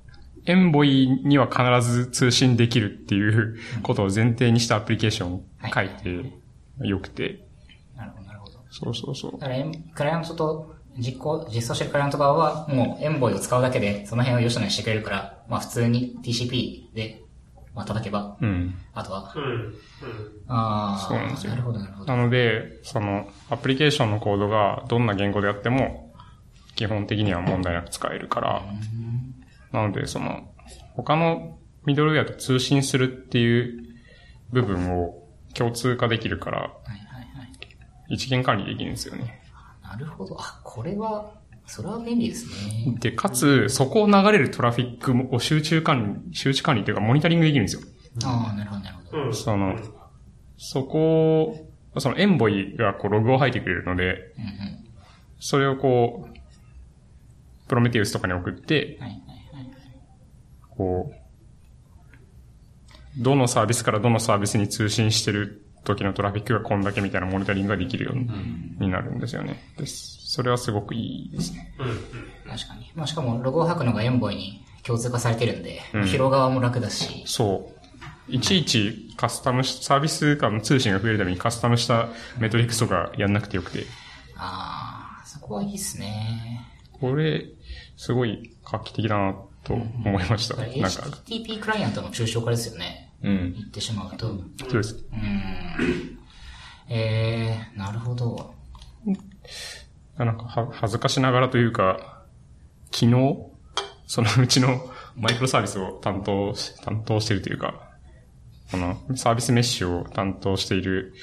[0.46, 5.42] エンボイには必ず通信できるっていうことを前提にしたアプリケーションを
[5.74, 6.32] 書いて
[6.86, 7.46] よくて。
[7.96, 8.52] なるほど、なるほど。
[8.70, 9.38] そうそうそうだ。
[9.38, 17.22] からエン、クライアントと実行、実装してるクライアント側は、もうエンボイを使うだけで、その辺を良しとにしてくれるから、まあ普通に TCP で、
[17.74, 18.74] まあ叩けば、うん。
[18.92, 19.42] あとは、うん。
[19.42, 19.74] うん。
[20.48, 22.16] ああ、そうなんですよなるほど、なるほど。
[22.16, 26.12] なので、その、アプリケーションのコードがどんな言語であっても、
[26.74, 28.62] 基本的には問題なく使えるから、
[29.72, 30.52] なので、その、
[30.94, 33.84] 他のミドルウェアと通信するっていう
[34.50, 35.14] 部分を
[35.54, 36.98] 共通化できるから、はいはい
[37.38, 37.52] はい。
[38.08, 39.39] 一元管理できるんですよね。
[39.90, 40.36] なるほど。
[40.38, 41.32] あ、これは、
[41.66, 42.94] それは便利ですね。
[43.00, 47.82] で、かつ、そこを流れるトラフィックを集中管理、集中管理というかモニタリングできるんですよ。
[48.24, 49.24] ああ、なるほど、なるほど。
[49.24, 49.34] うん。
[49.34, 49.76] その、
[50.58, 54.50] そこを、そのエンボイがこうログを吐いてくれるので、うんうん。
[55.40, 56.36] それをこう、
[57.68, 59.20] プロメテウスとかに送って、はいはい
[59.56, 59.70] はい。
[60.70, 61.16] こう、
[63.22, 69.72] どのサービスからどのサービスに通信してる時のトラフィックがこんだけみたいなモニタリングができるようになるんですよね。
[69.76, 70.20] です。
[70.26, 71.72] それはすごくいいですね。
[72.48, 72.90] 確かに。
[72.94, 77.80] まあしかも、ロゴを吐くのがエンボイに共通化されてるんで、うん拾う側も楽だし、そう。
[78.28, 83.86] いちいちカスタムし、サービス間の通信が増えるためにカスタムしたメトリックスとかやんなくてよくて。
[84.36, 86.66] ああ、そこはいいっすね。
[86.92, 87.44] これ、
[87.96, 90.54] すごい画期的だなと思いました。
[90.54, 93.09] これなんか、HTTP クライアントの抽象化ですよね。
[93.22, 93.52] うん。
[93.52, 94.32] 言ってしまうと。
[94.32, 95.04] うそうです。
[95.12, 96.18] ーん。
[96.88, 98.54] えー、なるほど。
[100.16, 102.24] なんかは、恥ずかしながらというか、
[102.92, 103.36] 昨日、
[104.06, 104.80] そのうちの
[105.16, 107.90] マイクロサービスを担当し、担当しているというか、
[108.70, 111.14] このサービスメッシュを担当している、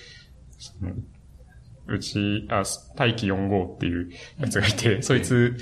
[1.87, 2.63] うち、あ、
[2.95, 5.57] 大気4号っていうやつがいて、そいつ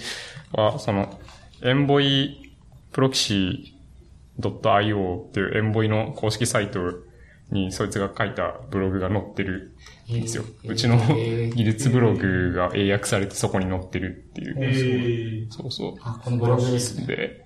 [0.51, 1.19] は、その、
[1.63, 2.53] エンボイ
[2.91, 3.74] プロキシ
[4.39, 6.79] .io っていうエンボイの公式サイト
[7.51, 9.75] にそいつが書いたブログが載ってる
[10.09, 10.43] んですよ。
[10.63, 14.55] へーうちの技術ブログが英訳されてそこに載ってるっていう。
[14.59, 15.93] えー、そうそう。
[16.01, 17.05] あ、このブログですね。
[17.05, 17.44] で、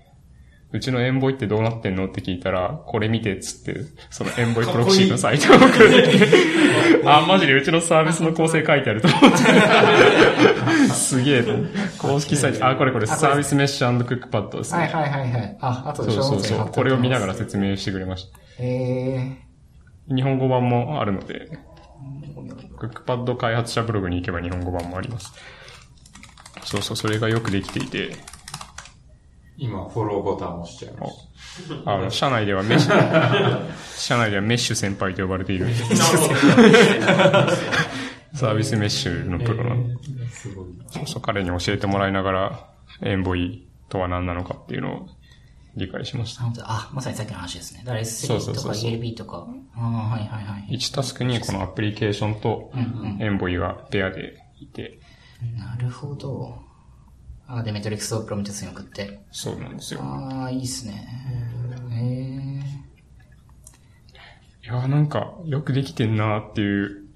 [0.72, 2.06] うちの Envoy ってどうなってんの？
[2.06, 6.18] って聞いたら、これ見てっつって、その Envoy Proxy のサイトを送れて、
[7.04, 9.38] あ、マジでうちのサービスの構成書いてあると思って。
[10.94, 11.44] すげえ。
[11.98, 14.82] 公式サイト、あ、これこれ、 service mesh クックパッドですね。
[14.82, 15.56] はいはいはいはい。
[15.60, 16.68] あ、あとでそうそうそう。
[16.68, 18.38] これを見ながら説説明してくれました。
[18.60, 19.38] え
[20.08, 21.58] 日本語版もあるので、
[22.78, 25.32] クックパッド開発者ブログに行けば日本語版もあります。
[26.64, 28.14] そうそう、それがよくできていて、
[29.60, 31.12] 今、フォローボタンを押しちゃいまし
[31.84, 35.66] あの、社内ではメッシュ、 社内ではメッシュ先輩と呼ばれている。
[38.32, 40.30] サービスメッシュのプロの、た。
[40.30, 40.66] すごい。
[40.86, 42.70] そうそう、彼に教えてもらいながら、
[43.02, 45.06] エンボイとは何なのかっていうのを
[45.76, 46.44] 理解しました。
[46.62, 47.82] あ、まさにさっきの話ですね。
[47.84, 49.46] だから S3 そうそうとか ELB とか。
[49.76, 50.74] ああ、はいはいはい。
[50.74, 52.72] 1タスクにこのアプリケーションと
[53.20, 54.98] エンボイがペアでいて、
[55.58, 56.69] なるほど。
[57.52, 59.24] あ、で、メトリックスをプロメテスに送って。
[59.32, 60.00] そうなんですよ。
[60.02, 61.04] ああ、いいっすね。
[61.90, 62.00] へえ。
[64.62, 67.08] いやーなんか、よくできてんなーっていう、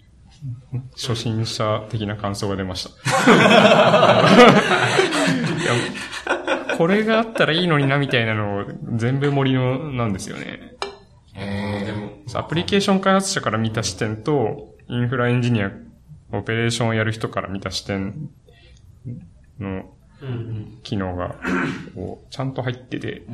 [0.94, 2.90] 初心者的な感想が出ました。
[6.77, 8.64] これがあったらいいのになみたいなのを
[8.97, 10.75] 全部盛りのなんですよね。
[11.35, 15.70] へでも、アプリケーション開発者から見た視点と、インフラエンジニア、
[16.33, 18.29] オペレーションをやる人から見た視点
[19.61, 19.93] の。
[20.82, 21.37] 機能が、
[21.94, 23.24] こう、ちゃんと入ってて、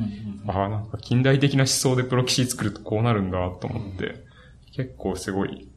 [0.47, 4.23] ああ、なんか近代的な思想でプロキシ作るとこうなるんだと思って、
[4.73, 5.67] 結構すごい。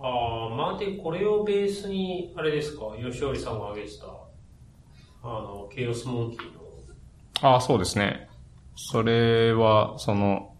[0.00, 4.08] ああ、まあで、これをベースに、あれですか、吉織さんが挙げてた、あ
[5.24, 8.28] の、ケイオスモンキーの、ああ、そうですね。
[8.76, 10.54] それは、その、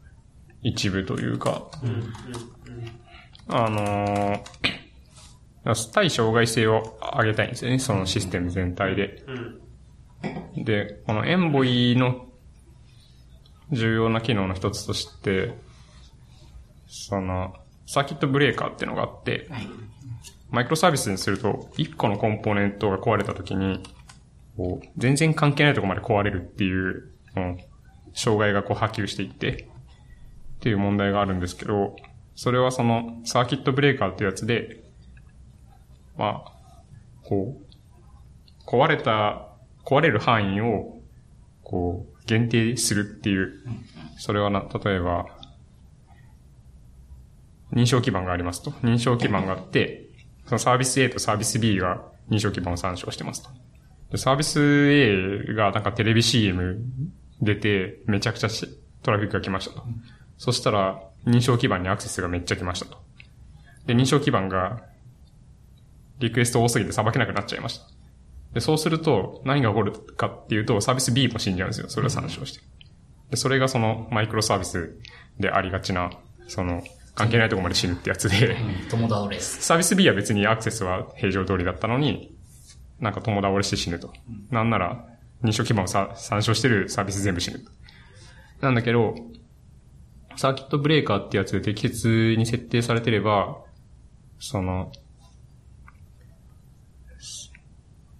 [0.63, 2.13] 一部というか、うん、うん、
[3.49, 4.88] あのー
[5.93, 9.25] 対障害性を上げたいんですよね、そのシステム全体で。
[10.57, 12.27] うん、で、このエンボイの
[13.71, 15.55] 重要な機能の一つとして、
[16.87, 17.55] その、
[17.87, 19.49] サーキットブレーカーっていうのがあって、
[20.51, 23.83] マイクロサービスにすると、一個のコンポーネントが壊れた時に、
[24.57, 27.59] こう、全然関係ないところまで壊れるっていう、うん
[28.15, 29.69] 障害がこう波及していって、
[30.59, 31.95] っていう問題があるんですけど、
[32.35, 34.83] それはその、サーキットブレーカーっていうやつで、
[36.19, 36.53] まあ、
[37.23, 39.49] こう、壊れた、
[39.85, 41.01] 壊れる範囲を、
[41.63, 43.63] こう、限定するっていう、
[44.19, 45.27] それはな、例えば、
[47.73, 48.71] 認証基盤がありますと。
[48.83, 50.09] 認証基盤があって、
[50.47, 53.51] そのサービス A とサービス B が認証基盤を参照してますと。
[54.11, 56.81] でサービス A がなんかテレビ CM
[57.41, 58.67] 出て、めちゃくちゃし
[59.03, 59.83] トラフィックが来ましたと。
[60.39, 62.99] そしたら、認証基盤にアクセスがめっちゃ来ましたと。
[63.87, 64.83] で、認証基盤が、
[66.19, 67.87] リクエスト多すぎてさばけなくなっちゃいました。
[68.55, 71.89] で、そうすると、何が起こるかっていうと、サービス B も死んじゃうんですよ。
[71.89, 72.61] それを参照して。
[73.31, 74.97] で、それがその、マイクロサービス
[75.39, 76.11] でありがちな、
[76.47, 76.83] その、
[77.15, 78.57] 関係ないところまで死ぬってやつで、
[78.91, 79.63] 友倒れです。
[79.63, 82.35] サービス B は別にアクセスは平常通りだったのに、
[83.01, 84.13] なんか友倒れして死ぬと。
[84.51, 85.05] なんなら、
[85.43, 87.71] 認証基盤をさ参照してるサービス全部死ぬと。
[88.61, 89.15] なんだけど、
[90.37, 93.59] サーキットブレーカーってやつで適切に設定されてれば、
[94.39, 94.93] その、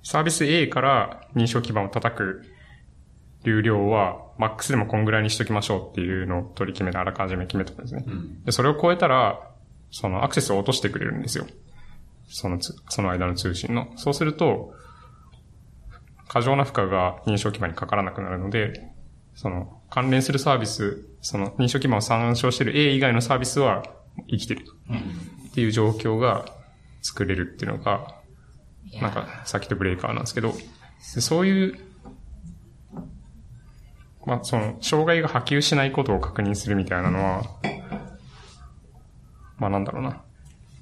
[0.09, 2.43] サービス A から認証基盤を叩く
[3.45, 8.05] 流量は、マックスでもこんぐらいにしときましょうっていうのを取り決めてあらかじめ決めたんですね。
[8.07, 8.43] うん。
[8.43, 9.51] で、それを超えたら、
[9.91, 11.47] そのアクセスを落としてくれるんですよ。
[12.27, 13.93] そのつ、その間の通信の。
[13.97, 14.73] そうすると、
[16.27, 18.91] 過剰な負荷が認証基盤にかからなくなるので、
[19.35, 23.83] その、関連するサービス、その認証基盤を参照している A 以外のサービスは
[24.31, 24.73] 生きてると。
[24.73, 26.47] っていう状況が
[27.03, 28.18] 作れるっていうのが、
[29.01, 30.53] なんか、サーキットブレーカーなんですけど、
[31.15, 31.79] でそういう、
[34.27, 37.43] まあ、その、障害が波及しないことを確認するみたいなのは、
[39.59, 40.23] まあなんだろうな。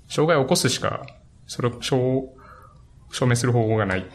[0.09, 1.07] 障害を起こすしか、
[1.47, 2.35] それを証、
[3.12, 4.07] 証明する方法がない。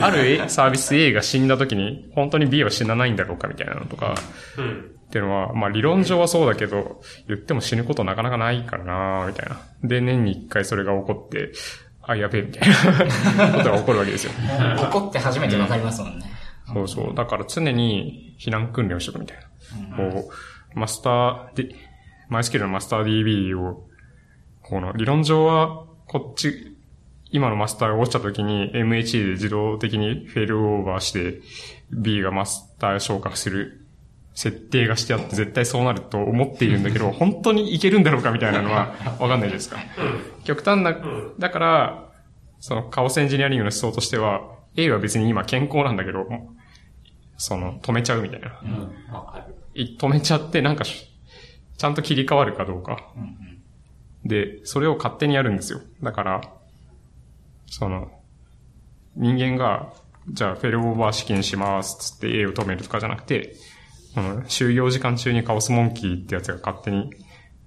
[0.00, 4.14] あるサービス A が死んだ時に、本当に B は死なないんだろうかみたいなのとか、
[4.56, 4.92] うん。
[5.08, 9.60] っていうのは、まあ理論上はそうだけど、言っても死ぬことなかなかないからなみたいな。
[9.82, 11.52] で、年に一回それが起こって、
[12.02, 14.32] あ、やべえ、みたいなことが起こるわけですよ。
[14.90, 16.26] 怒って初めてわかりますもんね。
[16.72, 17.14] そうそう。
[17.14, 19.38] だから常に避難訓練をしとくみたい
[19.90, 19.96] な。
[19.96, 20.30] こ
[20.74, 21.74] う、マスターで、
[22.28, 23.86] マイスキルのマスター DB を、
[24.62, 26.76] この理論上は、こっち、
[27.30, 31.40] 今のマスターが落ちた時に MHA で自動的にフェールオーバーして
[31.90, 33.81] B がマスター昇格する
[34.34, 39.78] 設定がしてあって絶対そうなると思っているんだけど、本当にいけるんだろうかみたいなのは わかんないですか。
[40.44, 40.96] 極端な、
[41.38, 42.12] だから、
[42.60, 44.42] そのカオスエンジニアリングの思想としては、
[44.76, 46.26] A は別に今健康なんだけど、
[47.36, 48.60] その、止めちゃうみたいな。
[49.74, 51.10] 止めちゃって、なんかし、
[51.76, 52.98] ちゃんと切り替わるかどうか。
[54.24, 55.80] で、それを勝手にやるんですよ。
[56.02, 56.40] だから、
[57.66, 58.12] その、
[59.16, 59.92] 人間が、
[60.28, 63.54] じゃあフェルオーバー試験しますっつって A を止めるとかじゃなくて、
[64.14, 67.10] あの、就業時間中にカオスモンキーってやつが勝手に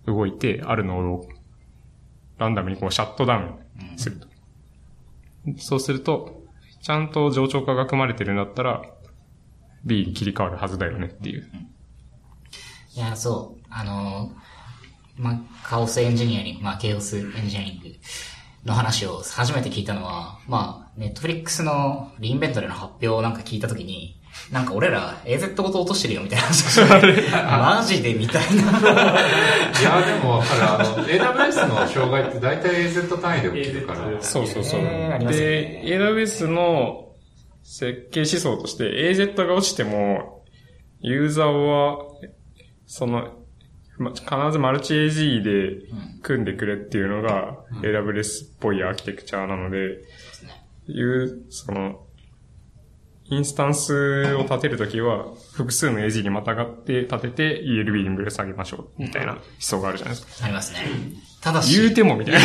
[0.05, 1.29] 動いて、あるノードを
[2.37, 4.27] ランダムにこうシャットダウンすると。
[5.57, 6.43] そうすると、
[6.81, 8.81] ちゃんと冗長化が組まれてるんだったら、
[9.83, 11.49] B に切り替わるはずだよねっていう。
[12.95, 13.63] いや、そう。
[13.69, 17.89] あのー、まあ、カオスエンジニアリング、まあ、ケイオスエンジニアリング
[18.65, 24.19] の話を初めて聞いたのは、まあ、ネットフリックスのリインベントでの発表をなんか聞いたときに、
[24.51, 26.81] なんか俺ら AZ ごと落としてるよみたいな話。
[26.81, 28.61] をして、マジでみたいな。
[28.61, 34.21] いや、でも、だから、あの、AWS の障害って大体 AZ 単位で起きるから。
[34.21, 34.79] そうそうそう。
[34.81, 37.13] えーでね、AWS の
[37.63, 40.43] 設計思想として AZ が落ちても、
[41.01, 41.97] ユーザーは、
[42.85, 43.31] その、
[43.97, 45.87] ま必ずマルチ AG で
[46.21, 49.77] 組んでくれっていうのが AWS っぽいアーキテクチャなので、
[50.87, 52.04] いう、その、
[53.27, 60.45] インスタンスを立てるときは、複数の AG にまたがって立てて ELB にぶら下げましょう、みたいな思想があるじゃないですか。
[60.45, 60.79] ありますね。
[61.41, 62.39] ただし、言うてもみたいな。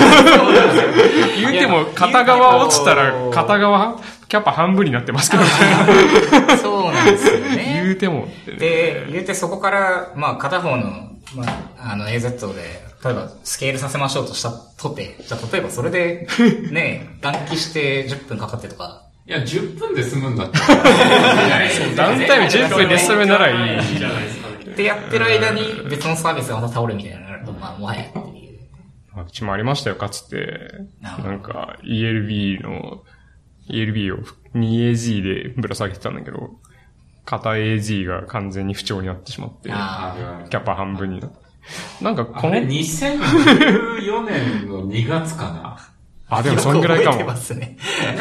[1.38, 5.42] 言うても、片側落ちたら、片側、キャパ半分になってますけど、
[6.62, 7.82] そうなんですよ言ね。
[7.92, 8.56] うてもってね。
[8.58, 11.44] で、言うてそこから、まあ、片方の、ま
[11.78, 16.26] あ、あの AZ で、例えばスケールさせましょうとしたとて、じゃあ例えばそれで、
[16.70, 20.84] ね、 断気して10分かかってとか、いや、10分で済むんだったら。
[21.96, 23.96] ダウンタイム10分でそれならいい。
[23.96, 24.74] じゃないですかね。
[24.74, 28.22] でやってる間に別のサービスがまた倒れるみたいになると、まあ、もはやってい
[28.54, 28.58] う。
[29.20, 30.36] うちもありましたよ、かつて。
[31.00, 33.02] なるほどなんか、ELB の、
[33.68, 34.18] ELB を
[34.56, 36.50] 2AG でぶら下げてたんだけど、
[37.24, 41.38] 片 AG が完全に不調になってしまって、キャパ半分になって。
[42.02, 45.76] なんか、こあれ、の、2014年の2月かな？
[46.30, 47.24] あ、でもそんぐらいかも。
[47.24, 47.76] ますね。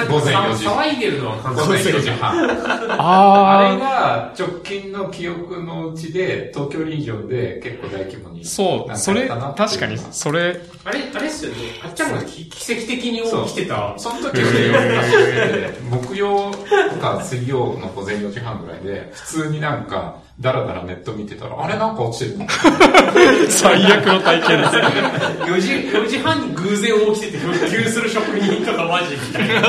[0.09, 2.49] 午前4時騒いでるのは関午前4時半。
[2.49, 8.41] あれあが直近の記憶のうちで、東京リージョンで結構大規模に。
[8.41, 11.57] ー、そう、それ、確かに、それ、あれ、あれっすよね。
[11.83, 13.93] あっちゃんがき奇跡的に起きてた。
[13.97, 16.57] その時はね、木曜と
[16.99, 22.47] か水曜の午前4時半ぐらいで、普通になんか、だらだらネット見てたら、あれなんか落ちてるの？
[23.49, 24.75] 最悪の体験です。
[24.77, 29.61] 4時、4時半に偶然起きてて復旧する職人とかマジみたいな。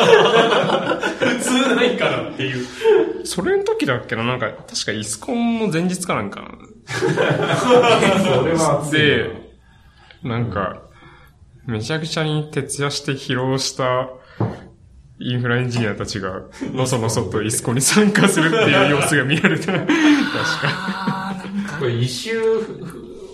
[1.00, 2.66] 普通ないからっていう。
[3.24, 4.22] それの時だっけな？
[4.24, 6.48] なんか、確かイスコンの前日かなんかな。
[6.86, 7.06] そ
[8.44, 9.30] れは熱いなで、
[10.22, 10.82] なんか、
[11.66, 14.08] めちゃくちゃに徹夜して疲労した
[15.20, 16.42] インフラエンジニアたちが、
[16.72, 19.66] のそのそとイスコに参加するっていう様子が見られた。
[19.76, 21.44] 確か。
[21.78, 22.40] これ一周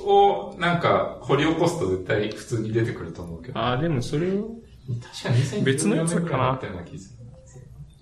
[0.05, 3.59] をなんか掘り起こすと絶対普通に出てくると思うけど。
[3.61, 4.57] ああ、でもそれを、
[5.01, 6.61] 確か2014別のやつかな。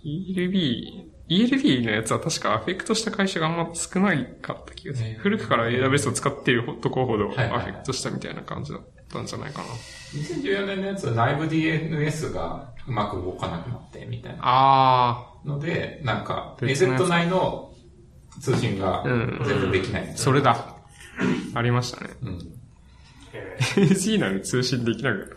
[0.03, 5.09] ELB、ELB のやつは確かアフェクトした会社があんま少ないかった気がする。
[5.11, 9.69] ね古くから AWS を使っているとこほどアフェクトしたみたいな感じだったんじゃないかな。
[9.69, 17.73] 2014年のやつは内部 DNS がうまく動かなくなってみたいなあので、なんか別のやつ AZ 内の
[18.41, 20.17] 通信がうん全然できないみたいあ、な。
[20.19, 20.77] それだ。
[21.55, 22.11] ありましたね。
[22.23, 22.54] うん。
[23.77, 25.37] AG なのに通信できなくなる。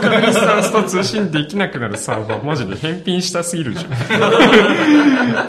[0.00, 3.90] 他のインスタンスと通信できなくなるサーバー、マジで返品したすぎるじゃん。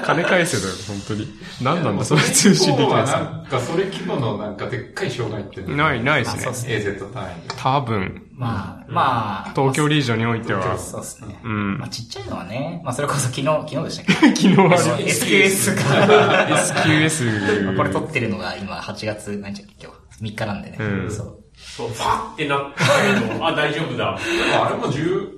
[0.04, 1.28] 金返せだよ、本当に。
[1.62, 3.06] 何なんだ、それ通信できない。
[3.06, 6.56] なんかそれ規模のなんかでっかい障害ってない、ないですねあそうっ。
[6.56, 7.56] す AZ 単位で。
[7.58, 11.40] 多分、まあ、まあ、東京リージョンにおいては、そうですね。
[11.44, 11.90] うんまあ、。
[11.90, 14.14] ちっちゃいのはね、まあ、それこそ昨日、昨日でしたっけ？
[14.36, 16.48] 昨日は SQS が、
[16.84, 17.76] SQS。
[17.78, 19.86] これ撮ってるのが今8月、何日だっけ？
[19.86, 20.24] 今日。
[20.24, 20.78] 3日なんでね。
[20.80, 21.40] うんそう。
[21.78, 24.18] そう、ファってなったけど、あ、大丈夫だ。
[24.18, 25.30] あれも10、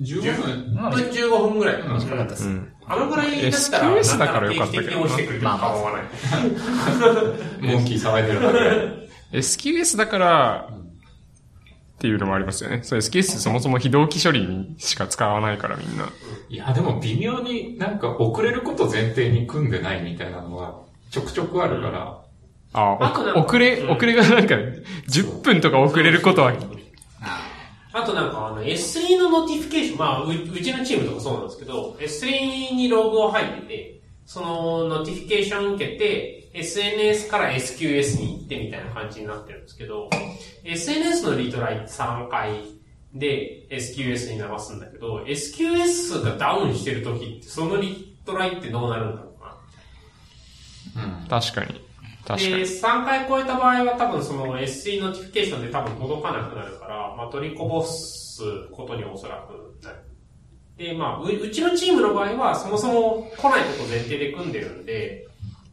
[0.00, 0.74] 15分。
[0.74, 1.82] まあ、1分15分ぐらい。
[1.82, 2.46] 短かったです。
[2.46, 2.72] うん。
[2.86, 7.72] あのぐらいだったら、SQS だからよかったけどな定期的に落ちてくると構わない。
[7.72, 8.52] モンキー騒いでるだ。
[9.32, 12.84] SQS だから、っていうのもありますよね。
[12.84, 16.08] そう SQS そもそも非同期処理にしか使わないからみんな。
[16.48, 22.20] いや、でも微妙になんか遅れること前提に組んでないみたいなのはちょくちょくあるから、
[22.72, 24.54] ああ遅れ、うん遅れがなんか、
[25.08, 26.52] 10分とか遅れることは、
[27.92, 40.10] あとなんかあの S3 の notification、まあううちのチームとかそうなんですけど、S3 にログを入ってて、その notification 受けて、SNS から SQS に行ってみたいな感じになってるんですけど、
[40.64, 42.52] SNS のリトライ3回
[43.14, 49.32] で SQS に流すんだけど、SQS がダウンしてる時って、そのリトライってどうなるんだろ
[50.94, 51.04] うな。
[51.04, 51.26] うん。
[51.26, 51.87] 確かに。
[52.36, 59.96] で、3回超えた場合は多分その SC ノティフィケーションで多分届かなくなるから、まあ取りこぼすことにおそらくなる。
[60.76, 65.26] で、まあう、うちのチームの場合はそもそも来ないことを前提で組んでるんで、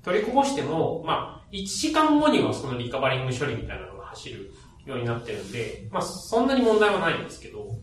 [0.03, 4.51] 取りこぼしても、まあ、1時間後にはそのリカバリング処理みたいなのが走る
[4.85, 7.75] ようになってるんで、まあ、そんなに問題はないんですけど、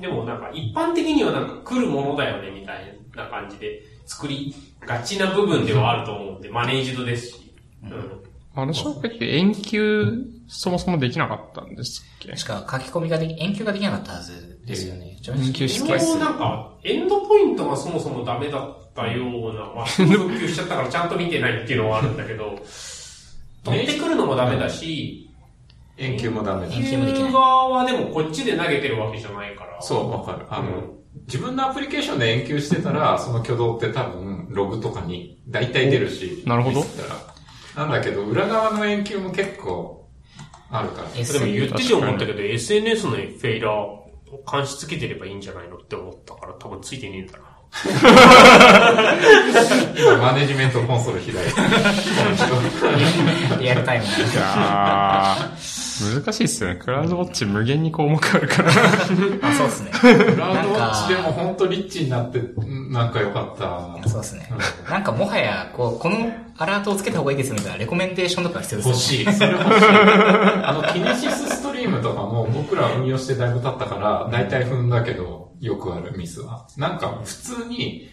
[0.00, 7.41] でもなんか一般的にはなんか来るものだよねみたいな感じで作りがちな部分ではあると思うんで、マネージドですし。
[7.82, 8.22] うん。
[8.54, 12.32] あの紹介って延休、そもそもできなかったんですっけ？
[12.32, 15.16] 確か書き込みができ、延休ができなかったはずですよね。
[15.26, 22.58] 延休しでもなんか、エンドポイントがそもそもダメだったような、まあ、 復旧しちゃったからちゃんと見てないっていうのはあるんだけど、
[23.64, 25.30] 取ってくるのもダメだし、
[25.96, 26.82] 延休もダメだ延。
[26.82, 29.80] 休側はでもこっちで投げてるわけじゃないから。
[29.80, 30.44] そう、わかる。
[30.50, 30.92] あの、うん
[31.26, 36.42] 自分のアプリケーションで延休してたら、その挙動って多分、ログとかに大体出るし。
[36.46, 36.80] おなるほど
[37.76, 40.08] なんだけど、裏側の延休も結構
[40.70, 41.08] あるから。
[41.10, 44.02] でも言ってて思ったけど、SNS のフェイラーを
[44.50, 47.52] 監視つけてればいいんじゃないのって思ったから多分ついてねえんだな。
[49.98, 51.54] 今、マネジメントコンソール開いて。
[53.62, 56.76] リアルタイムいやー、難しいっすよね。
[56.76, 58.70] クラウドウォッチ無限に項目あるから。
[59.42, 59.90] あ、そうですね。
[60.00, 64.08] クラウドウォッチでも本当リッチになって、うんなんか良かった。
[64.08, 64.48] そうですね。
[64.88, 69.26] なんかもはや、こう、このアラートをつけた方がいいですみたいなレコメンデーションとかが必要ですよね。
[69.26, 69.32] 欲しい。
[69.38, 69.86] それ欲しい。
[70.64, 76.66] あの、キネシスストリームとかも僕ら運用してだいぶ経ったから、大体踏んだけど、よくあるミスは。
[76.76, 78.10] なんか、普通に、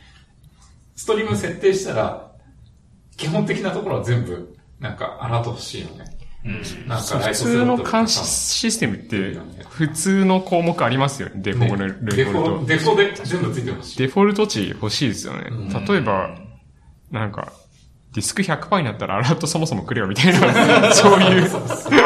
[0.96, 2.32] ストリーム設定したら、
[3.18, 6.06] 基本的なところは全部、なんか、アラート欲しいよね。
[6.88, 9.38] なんか、ラ普通の監視システムって、
[9.70, 11.36] 普通の項目ありますよね。
[11.38, 12.16] デフォルねト。
[12.16, 13.98] デフォ、デフォで全部ついてほしい。
[13.98, 15.48] デフォルト値欲しいですよね。
[15.52, 15.86] うん。
[15.86, 16.30] 例えば、
[17.12, 17.52] なんか、
[18.14, 21.58] ディスク100%になったらアラートそもそもくれよみたいな、 そういう、そ
[21.90, 22.02] れ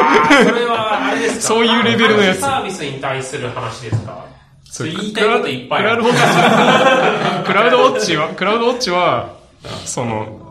[0.66, 1.40] は、あれですか？
[1.42, 2.40] そういうレベルのやつ。
[2.40, 4.26] サービスに対する話ですか？
[4.64, 6.02] そう言いたいこといっぱいある。
[6.02, 9.36] クラウドウォッチ、クラウドウォッチは、クラウドウォッチは、
[9.84, 10.43] その、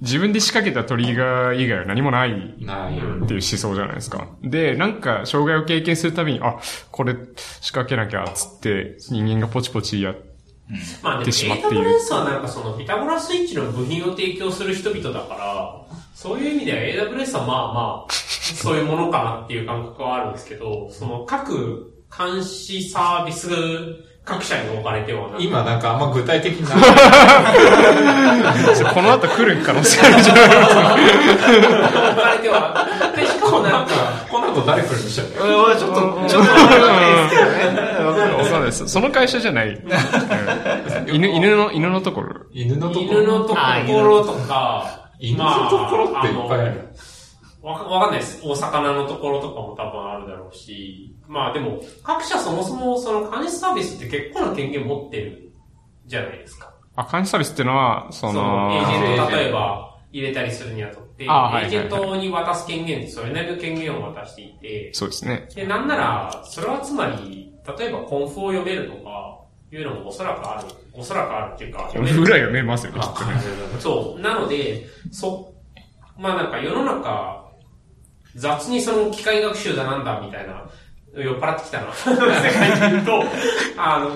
[0.00, 2.30] 自分で仕掛けたトリガー以外は何もない。
[2.30, 4.28] っていう思想じゃないですか。
[4.42, 6.56] で、なんか、障害を経験するたびに、あ、
[6.90, 7.14] これ
[7.60, 10.16] 仕掛けなきゃ、つって、人間がポチポチやっ
[11.02, 23.48] まあでもってしまっている AWS はなんかそのピタゴラスイッチの部品を提供する人々だから、そういう意味では AWS はまあまあ、そういうものかなっていう感覚はあるんですけど、その各監視サービス
[24.26, 26.74] 各社に置かれてはな今なんかあんま具体的にな
[28.92, 30.66] この後来る可能性あるじゃないですか。
[30.66, 30.74] 置
[32.20, 33.92] かれては、で、しかもなんか、
[34.28, 35.38] この後誰来るんでしたっけ？
[35.38, 35.84] ちょっと、
[36.28, 37.56] ちょっとわかんないですけどね。
[38.36, 38.88] わかんないです。
[38.88, 39.68] その会社じゃない。
[39.68, 39.82] うん
[41.14, 42.34] 犬、犬の、犬のところ？
[42.52, 43.60] 犬のとこ犬のとこ
[44.02, 46.88] ろとか、犬のところっていっぱいある。
[47.62, 48.40] わかわかんないです。
[48.44, 51.12] お魚のところとかも多分あるだろうし。
[51.28, 55.52] まあでも、各社そもそもその監視サービスって結構な権限持ってる
[56.06, 56.72] じゃないですか。
[56.94, 65.48] あ、監視サービスっていうのは、そその、の、エージェント、例えば、入れたりするにあたって、エージェントに渡す権限ってそれなりの権限を渡していて、そうですね。
[65.54, 69.36] で、なんなら、それはつまり、例えばコンフを読めるとか、
[69.72, 70.68] いうのもおそらくある。
[70.92, 73.34] おそらくあるっていうか、読めるぐらい読めますよね、きっとね。
[73.80, 74.20] そう。
[74.20, 75.52] なので、そ、
[76.16, 77.44] まあなんか世の中、
[78.34, 80.68] 雑にその機械学習だなんだみたいな、
[81.22, 82.16] 酔っ払ってきたな、世
[82.52, 83.22] 界で言うと、
[83.76, 84.10] あの、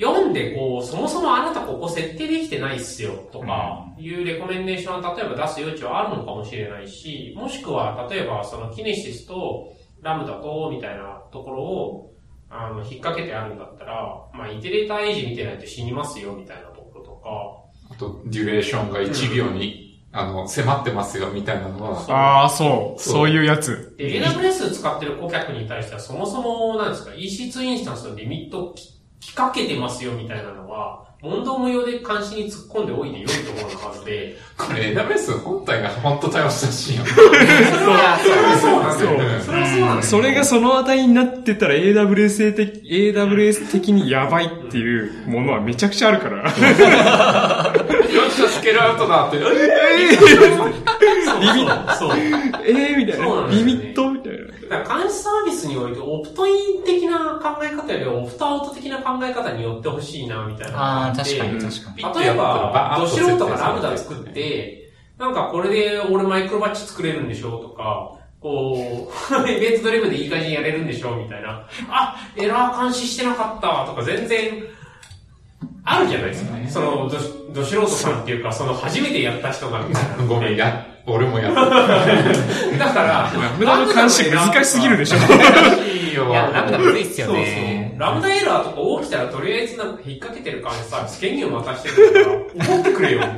[0.00, 12.14] 読んでこう、そもそもあなたここ設定できてないっすよとか、いうレコメンデーションは例えば出す余地はあるのかもしれないし、もしくは例えばそのキネシスとラムダとみたいなところを、
[12.50, 22.48] あの、引っ掛けてあるんだったら、まあ、イテレーターエイジ見てないと死にますよみたいなところとか、あと、デュレーションが1秒に、あの、迫ってますよ、みたいなのは、ああ。
[22.48, 23.02] そう。
[23.02, 23.83] そういうやつ。
[23.96, 37.10] で、AWS 使ってる顧客に対しては、そもそも、なんですか、EC2 インスタンスのリミットをききかけてますよみたいなのは、問答無用で監視に突っ込んでおいて良いところのはずで、これ AWS 本体が本当対応してほしいよね。
[37.10, 38.18] それは、
[38.60, 39.40] そうなんだよ。
[39.40, 40.02] そそれはそうなん。
[40.02, 46.42] それがその値になってたら AWS 的、AWS 的にやばいっていうものはめちゃくちゃあるから。
[46.44, 49.38] よっしゃ、スケールアウトだって。
[51.04, 51.94] リミット。
[51.96, 52.18] そう。
[52.18, 53.26] えーみたいな。
[53.26, 54.78] そうなんですよねリミットみたいな。
[54.78, 61.12] だから監視サービスにおいて、オプトイン的な考え方よりオプトアウト的な考え方によってほしいな、みたいなああ。
[61.16, 62.20] 確かに確かに。
[62.20, 71.66] 例えば、ド素人がラムダ作って、なんかこれで俺マイクロバッチ作れるんでしょとか、こう、 イベントドリブでいい感じにやれるんでしょみたいな。
[71.88, 74.64] あ、エラー監視してなかったとか全然、
[75.84, 76.56] あるじゃないですか。
[76.68, 80.24] その、どし、ど素人さんっていうか、その、初めてやった人がみたいな。
[80.28, 81.60] ごめん、や、俺もやった。
[82.78, 85.16] だから、ラムダの監視難しすぎるでしょ。
[85.84, 87.90] いいよいや、ラムダむずいっすよそうね。
[87.90, 88.00] そう。
[88.00, 93.36] ラムダエラーとか起きたら、とりあえずなんか引っ掛けてる感じさ、権限を渡してるから、怒ってくれよ、みたい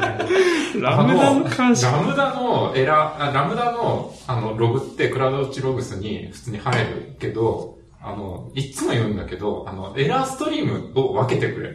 [0.81, 0.91] な。
[0.91, 1.85] Lambda の監視。
[1.85, 11.71] Lambda のエラー、あ Lambda の、あの、ログって CloudWatch Logs に普通に入るけど、あの、いつも言うんだけど、あの、 error stream を分けてくれ。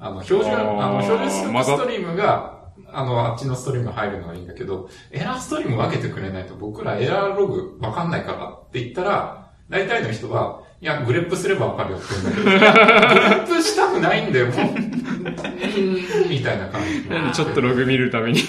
[0.00, 2.59] あの、標準、あの、標準ストリームが、
[2.92, 14.56] あの、あっちのストリーム入るのはいいんだけど、 error stream 分けてくれないと僕らエラーログ分かんないからって言ったら、大体の人は、いや、 grep すれば分かるよって言うんだけど、 grep したくないんだよ、もう、
[16.28, 17.08] みたいな感じ。
[17.08, 18.40] なんでちょっとログ見るために、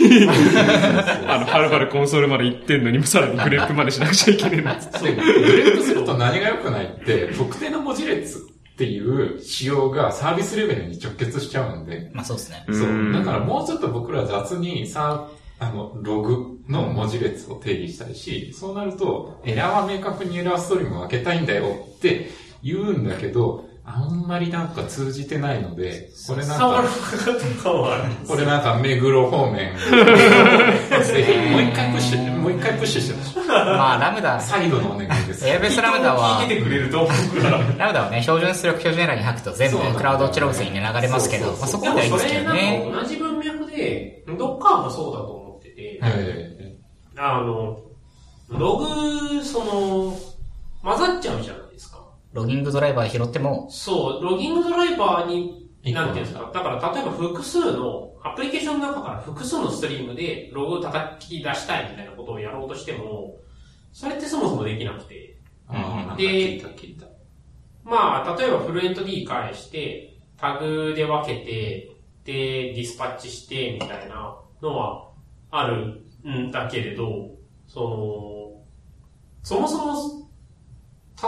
[1.27, 4.79] あの、はるばるコンソールまで行ってんのにもさらにグレープまでしなくちゃいけねえな。
[4.79, 8.50] そう、グレープすると何が良くないって、特定の文字列
[8.81, 12.65] っていう仕様がサービスレベルに直結しちゃうんで、まあそうですね。
[12.69, 12.91] そうう。
[13.09, 15.29] んだからもうちょっと僕ら雑にさ、
[15.59, 22.31] あの、ログの文字列を定義したいし、そうなると、エラーは明確にエラーストリームを分けたいんだよって
[22.63, 26.93] 言うんだけど、あんまりなんか通じてないので、これなん触るか、
[28.27, 33.47] これなんか目黒方面、ぜ ひもう一回プッシュ、もう一回プッシュしてほしい。
[33.49, 35.47] まあラムダ、再度のお願いです。
[35.47, 37.57] エアベースラムダは聞い、ててくれると思うから。
[37.77, 42.79] ラムダはね、標準出力標準エラーに吐くと全部クラウドチログスにね流れますけど、そうそうそうまあそこまではいいんですけどでもそれね。
[42.79, 46.75] なんか同じ文脈で、ドッカーもそうだと思ってて、え
[47.17, 47.77] あの、
[48.49, 50.17] ログ、その、
[50.83, 51.60] 混ざっちゃうじゃないですか。
[52.33, 56.51] ロギングドライバー拾っても、そう、ロギングドライバーに、なんていうんですか。
[56.53, 63.37] だから、例えば複数の、アプリケーションの中から複数のストリームでログを叩き出したいみたいなことをやろうとしても、
[63.91, 65.37] それってそもそもできなくて。
[66.17, 66.61] で。
[67.83, 71.91] まあ、例えばフルエント D 返して、タグで分けて、
[72.23, 75.09] で、ディスパッチして、みたいなのは
[75.49, 77.31] あるんだけれど、
[77.67, 78.63] その、
[79.43, 80.20] そもそも、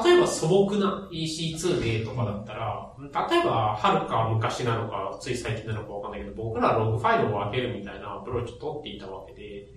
[0.04, 9.68] 例えば素朴な EC2 でとかだったら、例えば、はるか昔なのか、つい最近なのかわかんないけど、僕らログファイルを分けるみたいなアプローチを取っていたわけで、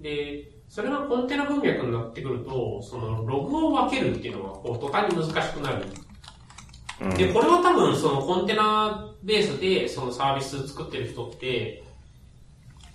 [0.00, 5.84] で、それがコンテナ文脈になってくると、そのログを分けるっていうのがこう途端に難しくなる。
[7.16, 11.81] で、これは多分そのコンテナベースでそのサービス作ってる人って、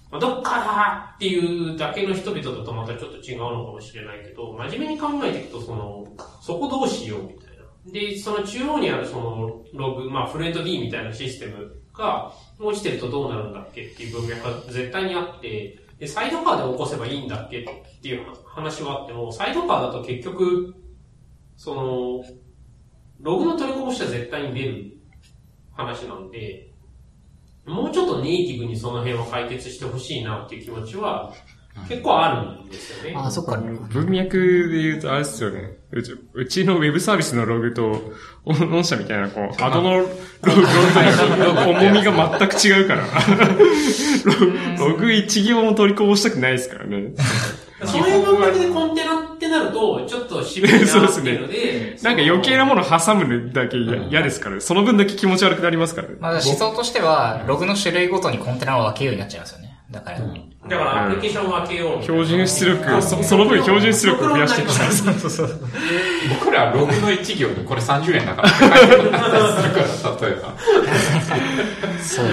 [0.09, 6.07] まあどっかだっていうだけの人々だとまたちょっと違うのかもしれないけど、真面目に考えていくとその、
[6.41, 7.91] そこどうしようみたいな。
[7.91, 17.63] で、その中央にあるそのログ、まあフレント D みたいなシステムが落ちてるとどうなるんだっけっていう文脈が絶対にあって、で、サイドカーで起こせばいいんだっけっ
[18.01, 20.75] ていう話はあっても、サイドカーだと結局、
[21.55, 22.23] その、
[23.19, 24.97] ログの取りこぼしは絶対に出る
[25.71, 26.66] 話なんで、
[27.67, 31.33] もうちょっとネイティブにその辺を解決してほしいなっていう気持ちは
[31.87, 33.15] 結構あるんですよね。
[33.15, 33.57] あ、そっか。
[33.57, 34.37] 文脈
[34.69, 35.76] で言うと、あれですよね。
[35.89, 38.11] うち、うちのウェブサービスのログと、
[38.45, 40.09] 御社みたいな、こう、アドのログ、
[40.43, 40.61] ログ
[41.63, 43.05] と重みが全く違うから。
[44.79, 47.11] ロログ一行も取りこぼしたくないですからね。
[47.85, 56.15] そういう文脈でコンテナってなると、ちょっと渋いなっていうので、 なんか余計なもの挟むだけ嫌嫌ですから、その分だけ気持ち悪くなりますからね。
[56.19, 59.66] まあ思想としては、ログの種類ごとにコンテナを分けるようになっちゃいますよね。
[59.89, 60.25] だから、だ
[60.77, 62.01] からアプリケーションを分けよう。
[62.01, 64.71] 標準出力、そその分標準出力を増やしていく。
[64.91, 65.49] そうそうそう。
[66.41, 68.57] 僕らログの1行にこれ30円だから例
[70.27, 70.53] えば。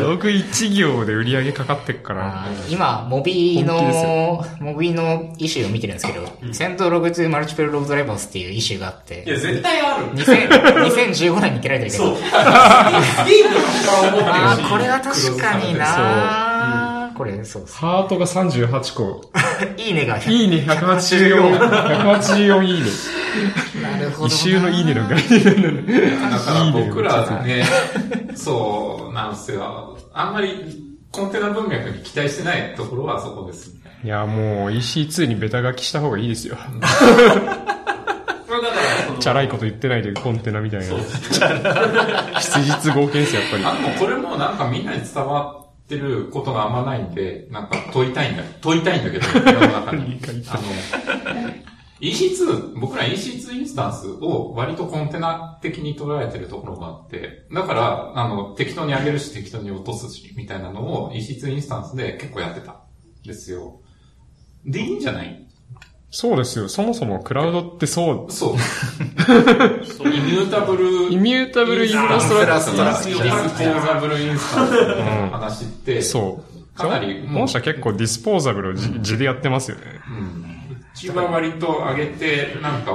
[0.01, 10.07] ログ1行で売り上げかかってっから今、モビーの、モビーのイシューを見てるんですけど、セントログ2マルチプルログドライバースっていうイシューがあってい、や、絶対ある。
[10.13, 10.49] 2000
[10.87, 12.09] 2015年に切られてるけそう。
[12.11, 12.35] どス、ゲー
[13.49, 14.31] ムのから思ってるし。
[14.33, 16.44] あーこれは確かにな
[17.17, 19.31] これ、そうそハートが38個。
[19.33, 19.81] う。
[19.81, 20.33] いいねが100。
[20.33, 22.91] いいね184、184いいね。
[23.83, 24.27] なるほどな。
[24.27, 26.31] 一周のいいねの概念なの。
[26.31, 27.65] だから僕らね、
[28.35, 29.99] そうなんですよ。
[30.13, 33.81] あんまりコンテナ文脈に期待してないところはそこですね。
[34.05, 36.57] いや、もう EC2 にベタ書きした方がいいですよ。
[36.57, 36.63] ま
[38.57, 40.87] あだからその、チャラいこと言ってないでコンテナみたいな。
[42.41, 43.65] 質実合憲ですよ、やっぱり。
[43.65, 50.19] あ、でもこれもなんかみんなに伝わってることがあんまないんで、なんか問いたいんだ、問いたいんだけど、世の中に。
[50.49, 50.63] あの、
[52.01, 62.77] EC2、僕ら EC2 インスタンスを割とコンテナ的に捉えてるところがあって、だから、あの、適当に上げるし適当に落とすし、みたいなのを EC2 インスタンスで結構やってたん
[63.27, 63.81] ですよ。
[64.65, 65.44] で、いいんじゃない
[66.17, 66.69] そうですよ。
[66.69, 68.57] そもそもクラウドってそう、そう。
[69.85, 76.79] そうイミュータブル、イミュータブルインフラストラクチャインフラストデラクチャーィスポーザブルインスタンスの話って、そう。
[76.79, 79.83] かなり本社結構ディスポーザブルを自自でやってますよね。
[80.95, 82.93] うちは割と上げて、なんか、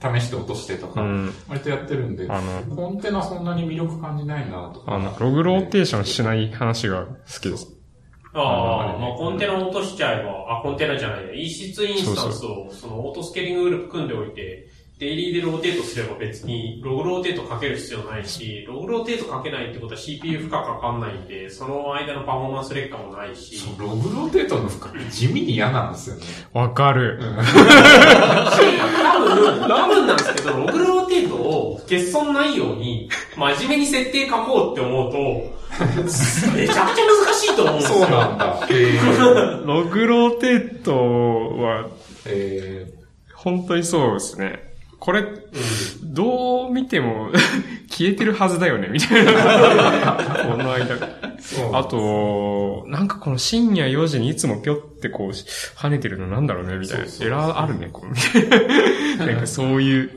[0.00, 4.92] 試して落としてとか、うん割とやってるんで、あのコンテナそんなに魅力感じないなとか。
[4.92, 7.77] あの、ログローテーションしない話が好きです。
[8.34, 14.68] ああ、まあコンテナ落としちゃえば、あ、コンテナじゃないや、EC2 インスタンスを、その Auto Scaling Group 組んでおいて、
[14.98, 26.22] daily で rotate すれば別に log rotate かける必要ないし、 log rotate かけないってことは CPU 負荷かかんないんで、その間のパフォーマンス劣化もないし、そう log rotate の負荷地味に嫌なんですよね。
[26.52, 27.20] わかる。
[27.20, 27.22] 多
[29.20, 35.18] 分、多分なんですけど、 log rotate を欠損ないように、真面目に設定書こうって思うと、
[36.56, 37.98] めちゃくちゃ難しいと思うんですよ。
[38.00, 38.66] そうなんだ。
[38.68, 40.92] えー、 log rotate
[41.62, 41.86] は、
[42.26, 42.92] え
[43.32, 44.67] 本当にそうですね。
[44.98, 45.24] これ、
[46.02, 47.30] どう見ても
[47.88, 49.32] 消えてるはずだよね、みたいな。
[50.50, 50.96] この間。
[50.96, 57.04] ー、そうあと、なんかこの深夜4時にいつもぴょってこう、跳ねてるのなんだろうね、みたいな。
[57.04, 59.26] エラーあるね、こう、みたいな。
[59.26, 60.10] なんかそういう、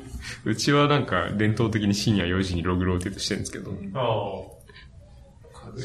[0.45, 3.71] うちはなんか伝統的に深夜4時にログローテートしてるんですけど。
[3.95, 4.61] あ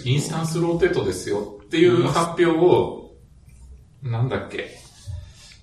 [0.05, 3.13] インスタンスローテートですよっていう発表を、
[4.03, 4.71] なんだっけ、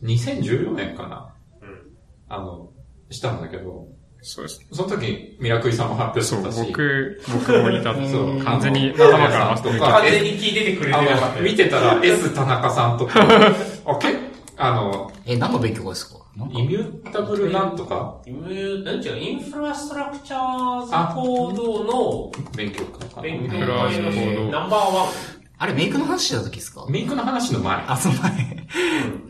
[0.04, 1.82] 2014年かな、うん
[2.30, 2.73] あの、
[3.14, 3.88] したんだけど、
[4.22, 4.66] そうです。
[4.72, 7.94] その時、ミラクイさんも発表しそう、てたし、僕、僕もいた。
[7.94, 9.80] そう完全に頭から忘れてあ。
[9.80, 13.20] とか完全に聞いててくれてあなかったの、よ見てたら S 田中さんとか、
[13.86, 14.16] あ、け
[14.58, 16.20] あの、え、何の勉強会ですか？
[16.38, 18.18] なんかイミュータブルなんとか？
[18.26, 23.22] イムなんていうの、インフラストラクチャーズコードの勉強会かな。
[23.24, 25.43] 勉強インフラスト会のコードナンバーワン。
[25.64, 26.86] あれメイクの話してた時ですか？
[26.90, 27.78] メイクの話の前。
[27.88, 28.68] あ、その前。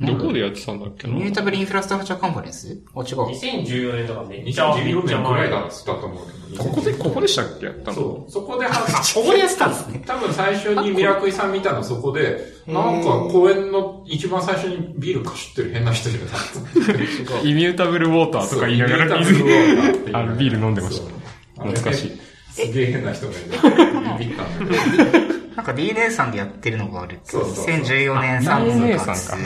[0.02, 1.14] どこでやってたんだっけな？
[1.14, 2.82] イミュータブルインフラストラクチャーカンファレンス？
[2.96, 3.18] あ、違う。
[3.30, 5.70] 2014年とかめっちゃ、め2014っちゃ年くら前だいだっ。
[5.70, 6.64] つったと思うけど。
[6.64, 7.94] ここで、ここでしたっけやったの？
[7.94, 8.32] そう。
[8.32, 8.72] そこでは、
[9.14, 10.04] ここでやってたんですね。
[10.08, 16.32] 多分最初にミラクイさん見たのそこで、なんか公園の一番最初にビールかしってる変な人いるな。
[17.48, 21.00] イミュータブルウォーターとか言いながらそうイミュータブルウォーターって言いながらあの、ビール飲んでまし
[21.56, 21.64] た。
[21.64, 22.20] 懐かしい。
[22.52, 23.42] すげえ変な人がいる。
[24.20, 24.76] ビビったんだ
[25.12, 25.43] けど。
[25.56, 27.20] なんか DNA さんでやってるのがある。
[27.24, 29.44] そうそうそう2014年あ3 DNA 月さんか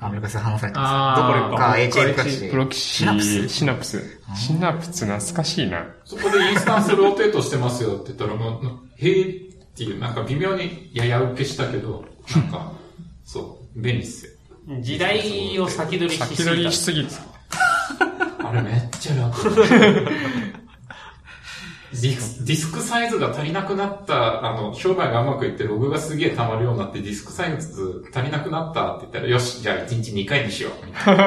[0.00, 1.22] アメリカで話されてます。
[1.22, 4.20] どこか HF かしプロキシシナプスシナプス。
[4.36, 5.86] シナプス懐かしいな。
[6.04, 8.64] そこでインスタンスローテートしてますよって言ったら、もう、
[8.96, 9.28] へえっ
[9.76, 12.72] ていう、なんか微妙にやや受けしたけど、なんか、
[13.24, 14.32] そう、便利っすよ。
[14.80, 16.36] 時代を先取りしすぎた。
[16.36, 17.14] 先取りしすぎて。
[18.44, 19.50] あれめっちゃ楽。
[21.92, 30.86] ディスディスクサイズが足りなくなった、あの、商売がうまくいってログがすげえ溜まるようになってディスクサイズ足りなくなったって言ったら、よし、じゃあ1日2回にしよう。
[30.86, 31.24] みたいな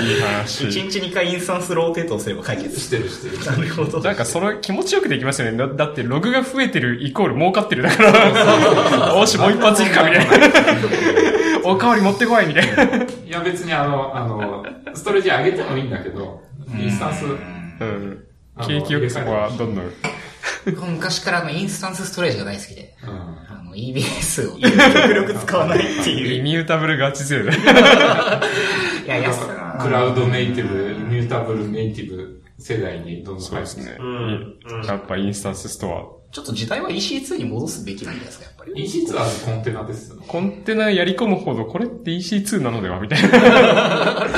[0.00, 0.64] いい話。
[0.64, 2.78] 1日2回インスタンスローテートをすれば解決。
[2.78, 3.44] してるしてる。
[3.44, 4.00] なるほど。
[4.00, 5.56] なんかそれ気持ちよくできますよね。
[5.56, 9.14] だだってログが増えてるイコール儲かってるだから。
[9.16, 10.48] おし、もう一発いくかみたいな。
[11.64, 12.84] おかわり持ってこいみたいな。
[13.04, 16.42] いや別にあの、あの、ストレージ上げてもいいんだけど、
[16.78, 18.24] インスタンス、うん。
[18.66, 19.92] 景気よくそこはどんどん。
[20.64, 23.10] 昔からあのインスタンスストレージが大好きで、うん。
[23.10, 26.40] あの EBS を極力使わないっていう。
[26.40, 27.52] イミュータブルガチ勢だ。
[27.54, 33.96] いや、安さクラウドネイティブ、ミュータブルネイティブ世代にどんどんそうですね。
[33.98, 34.56] うん。
[34.66, 38.84] うんやっぱインスタンスストちょっと時代は EC2 に戻すべきなんじゃないですか、やっぱり。
[38.84, 40.30] EC2 はコンテナですよねア。。
[40.30, 44.28] コンテナやり込むほど、これって EC2 なのではみたいな。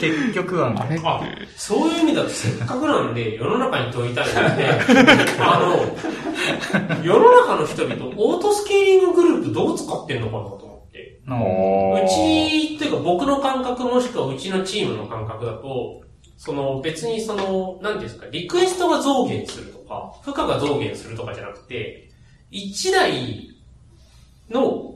[0.00, 0.72] 結局は、
[1.04, 1.20] あ、
[1.56, 4.66] そういう意味だとせっかくなんで世の中に問いたいので、
[5.40, 11.20] あの、世の中の人々、オートスケーリンググループどう使ってんのかなと思って。
[12.02, 16.00] うち、というか僕の感覚もしくはうちのチームの感覚だと、
[16.44, 22.10] その別にその、なんていうんですか、リクエストが増減するとか、負荷が増減するとかじゃなくて、
[22.50, 23.48] 1台
[24.50, 24.92] の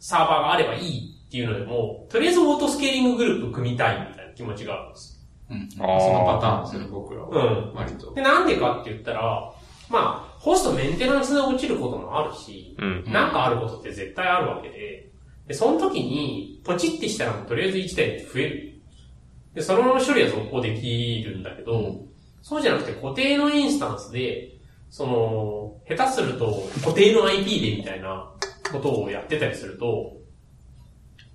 [0.00, 5.24] サーバーがあればいいっていうのでも、とりあえずオートスケーリンググループ組みたいみたいな気持ちがあるんです。
[5.76, 7.28] そのパターンですよね、僕らは。
[7.28, 8.12] うん割と。
[8.14, 9.52] で、なんでかって言ったら、
[9.88, 13.04] まあ、ホストメンテナンスで落ちることもあるし、うん。
[13.06, 15.10] なんかあることって絶対あるわけで、
[15.46, 18.71] で、その時に、ポチってしたらとりあえず1台って増える。
[19.54, 22.06] で、そのまま処理は続行できるんだけど、
[22.42, 24.56] そうじゃなくて固定のインスタンスで、
[24.90, 28.30] その、下手すると固定の IP でみたいな
[28.70, 30.16] ことをやってたりすると、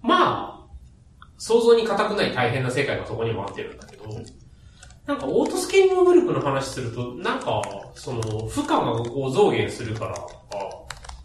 [0.01, 0.68] まあ、
[1.38, 4.05] 想像に難くない大変な世界がそこにもあってるんだけど、
[5.05, 7.61] なんかオートスケーリンググループの話すると、なんか、
[7.95, 10.38] その、負荷がこう増減するからとか、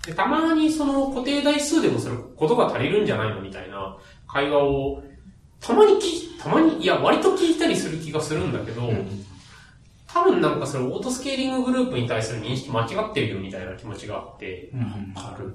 [0.06, 3.96] で、たまにその固定台数でもすることが足りるんじゃないのみたいな
[4.28, 5.02] 会話を、
[5.62, 8.90] たまに聞い、たまに、いや、割と聞いたりする気がするんだけど、
[10.12, 14.70] 多分なんかそのオートスケーリンググループに対する認識間違ってるよみたいな気持ちがあって、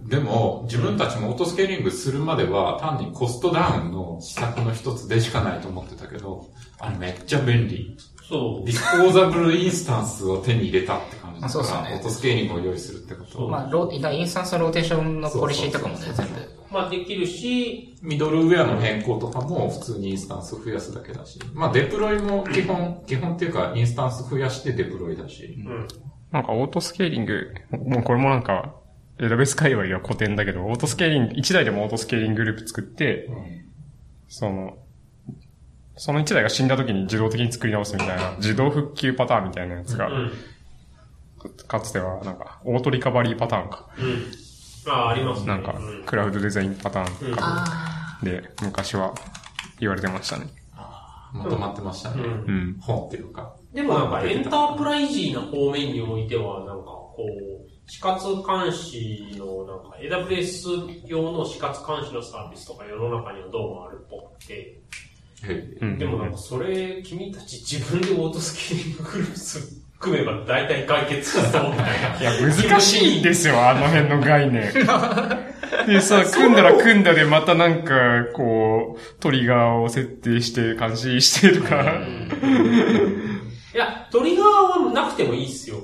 [0.05, 6.47] でも、自分たちもオートスケーリングするまでは、単にコストダウンの施策の一つでしかないと思ってたけど、
[6.80, 7.95] あれめっちゃ便利。
[8.28, 8.65] そう。
[8.65, 13.47] ディスポーザブルインスタンスを手に入れたって感じだから、あそうですよねオートスケーリングを用意するってこと。
[13.47, 16.57] まあ、インスタンスのローテーションのポリシーとかもね、全部。
[16.72, 21.39] まあできるし、ミドルウェアの変更とかも普通にインスタンスを増やすだけだし。
[21.53, 25.63] まあデプロイも基本、基本っていうかインスタンス増やしてデプロイだし。
[25.65, 25.88] うん。
[26.32, 28.76] なんかオートスケーリング、もうこれもなんか、
[29.19, 33.30] AWS 界隈では古典だけど、オートスケーリング、1台でもオートスケーリンググループ作って、
[34.28, 34.78] その、
[35.95, 40.32] その1台が死んだ時に自動的に作り直すみたいな、自動復旧パターンみたいなやつが、うん。
[41.68, 43.88] かつてはなんか、オートリカバリーパターンか。
[43.97, 44.46] うん。
[44.88, 45.47] ああ、ありますね。
[45.47, 47.31] なんかうん、クラウドデザインパターン
[48.21, 48.25] うん。
[48.25, 49.13] で、昔は
[49.79, 50.47] 言われてましたね。
[51.33, 52.23] まとまってましたね。
[52.23, 52.77] うんうん。
[52.79, 53.53] 本っていうか。
[53.73, 57.25] でもなんかエンタープライジーな方面においては、なんかこ
[57.65, 64.81] う、死活監視の、なんか AWS 用の死活監視のサービスとか世の中にはどうもあるっぽくて。
[65.99, 72.21] でもなんかそれ、君たち自分でオートスケーリンググループ組めば大体解決しそうみたいな。
[72.21, 74.71] いや、難しいんですよ、あの辺の概念。
[75.87, 81.83] でさ、組んだら組んだでまたなんか、こう、トリガーを設定して監視してとか。
[83.73, 84.47] いや、トリガー
[84.85, 85.77] はなくてもいいっすよ。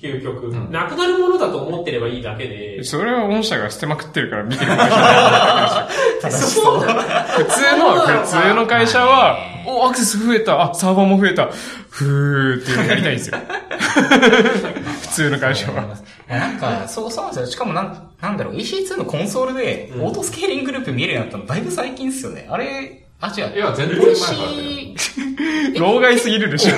[0.00, 0.48] 究極。
[0.48, 2.84] んなくなるものだと思ってればいいだけで。
[2.84, 6.80] それは御社が捨てまくってるから見てる会社だ正し そう。
[6.80, 11.48] 普通の、普通の会社は、お、アクセス増えた、あ、サーバーも増えた、
[11.90, 13.38] ふーっていうのやりたいんですよ。
[15.02, 15.86] 普通の会社は。
[16.28, 17.46] なんか、そうそうなんですよ。
[17.46, 22.46] しかもなん、なんだろう、EC2 のコンソールで、オートスケーリンググループ見えるようになったのだいぶ最近っすよね。
[22.50, 23.56] あれ、あ、違う。
[23.56, 26.72] いや全然前からだよ EC、老害すぎるでしょ。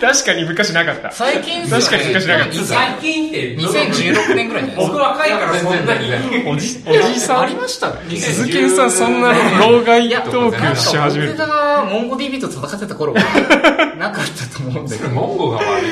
[0.00, 1.10] 確かに昔なかった。
[1.10, 1.84] 最近っすよね。
[1.84, 5.02] 確かに昔なかった最近って、2016年ぐらいじゃないです僕か。
[5.02, 6.12] 若いからそんなに。
[6.48, 7.40] おじ、おじいさん？
[7.40, 11.48] ありましたっけ鈴木さん、そんな老害トークし始める僕。
[11.48, 15.10] がモンゴ DB と戦ってた頃は、なかったと思うんだけど。
[15.10, 15.90] モンゴが悪い。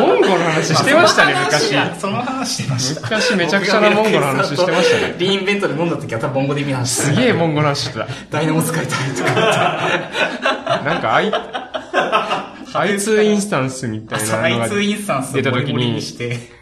[0.00, 1.76] モンゴの話してましたね、昔。
[2.00, 3.00] その話してました。
[3.02, 5.14] 昔めちゃくちゃなモンゴの話してましたね。
[5.18, 8.08] リインベントで飲んだ時は多分モンゴ DB の話すげえモンゴの話してた。
[8.30, 9.34] ダイナモ使いたいとか。
[10.84, 11.32] なんか、アイ、
[12.72, 16.00] i2 インスタンスみたいなのが i2 インスタンスを出た時に。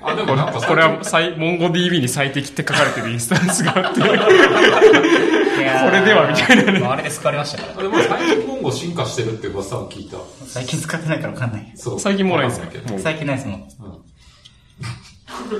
[0.00, 7.82] あ、でもなんかこれは最、モンゴ DB に最適って書かれてるインスタンスがあって、ここれれではみたいなねあれで救われましたから。
[7.82, 10.18] でも最近モンゴ進化してるって噂を聞いた。
[10.46, 11.72] 最近使ってないからわかんない。
[11.74, 12.00] そう。
[12.00, 12.68] 最近もうないんですか？
[12.98, 13.68] 最近ないですもん。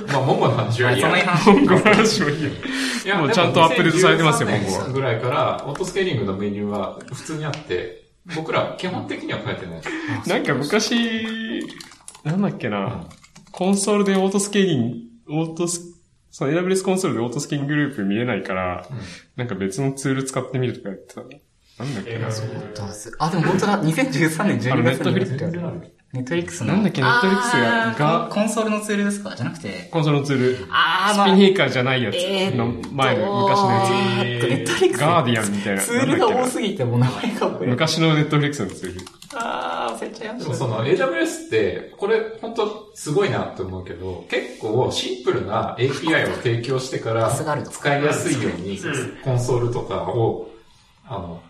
[0.07, 1.09] まあ、モンゴの話はいいや。
[1.45, 2.49] モンゴの話もいいよ。
[2.49, 8.05] いやもうちゃんとアップデートされてますよモンゴは2013ぐらいから、オートスケーリングのメニューは普通にあって、
[8.35, 9.81] 僕ら基本的には書いてない。
[10.27, 10.95] なんか昔、
[12.23, 13.05] なんだっけな、
[13.51, 14.91] コンソールでオートスケーリン
[15.27, 15.81] グ、オートス、
[16.31, 18.87] その AWS コンソールでオートスケーリンググループ見れないから、
[19.35, 21.21] なんか別のツール使ってみるとかやってた。
[21.21, 22.27] なんだっけな。
[23.19, 23.83] あ、でも本当だ。
[23.83, 24.83] 2013年12あの月に。
[24.83, 26.73] Netflix ネットフリックスの。
[26.73, 29.35] なんだっけ Netflix があーがコンソールのツールですか？
[29.35, 29.87] じゃなくて。
[29.91, 30.65] コンソールのツール。
[30.71, 34.97] あスピンヒーカーじゃないやつえーの前の昔のやえーっと、ネットフリックつ。
[34.97, 35.01] ス。
[35.01, 35.81] ガーディアンみたいな。
[35.81, 37.67] ツールが多すぎて、もう名前が覚い。
[37.67, 39.01] 昔のネットフリックスのツール。
[39.37, 40.43] あー、忘れちゃいました。
[40.45, 50.49] でもその AWS って、これ本当すごいなって思うけど、結構シンプルな API を提供してから使いやすいようにうんコンソールとかを、
[51.07, 51.41] あの、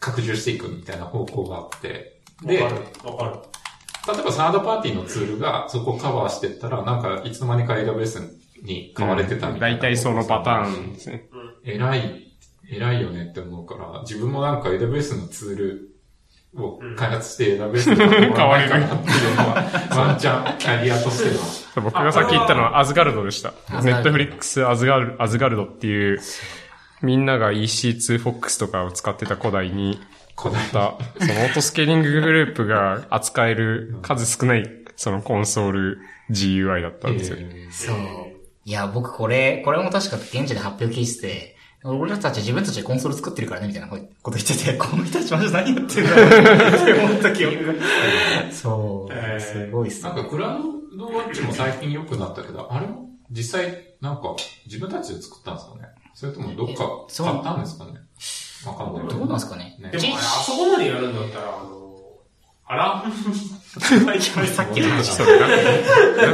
[0.00, 3.08] 拡充していくみたいな方向があって、で、わか例る。
[3.08, 3.32] わかる。
[4.08, 8.30] えばサードパーティーのツールがそこをカバーしてったら、なんかいつの間にか AWS
[8.62, 9.78] に買われてたみたいな。
[9.78, 11.28] 大体そのパターンですね。
[11.64, 12.32] 偉い、
[12.70, 15.88] 偉いよねって思うから、自分もなんか AWS のツール
[16.54, 19.54] を開発して AWS に買ってもらわないかなっていうのは、
[19.90, 21.82] ワンチャンキャリアとしては。
[21.82, 23.54] 僕がさっき言ったのはアズガルドでした。
[23.82, 26.20] ネットフリックスアズガルアズガルドっていう、
[27.00, 29.98] みんなが EC2FOX とかを使ってた古代に、
[30.36, 35.98] 古代た、そのオートスケーリンググループが扱える数少ない、そのコンソール
[36.30, 37.36] GUI だったんですよ。
[37.38, 37.96] えーそう。
[38.64, 47.72] いや、僕これ、これも確か現地で発表聞いてて、俺たち自分たちでコンソール作ってるからね、みたいなこと言ってて、この人たちマジで何言ってるんだろうって思った記憶が。
[48.52, 49.12] そう。
[49.12, 50.10] えーすごいっすね。
[50.10, 50.60] なんかクラウ
[50.96, 55.82] ドワッチも最近良くなったけど、あれも実際なんか自分たちで作ったんですかね？
[56.14, 57.92] それともどっかそう買ったんですかね？
[58.66, 59.76] わかんないけどうなんですかね？
[59.78, 59.90] ね。
[59.90, 61.82] でもあれ、あそこまでやるんだったら、あの、
[62.64, 63.04] あら
[63.72, 65.12] さっきの話。
[65.12, 65.46] それが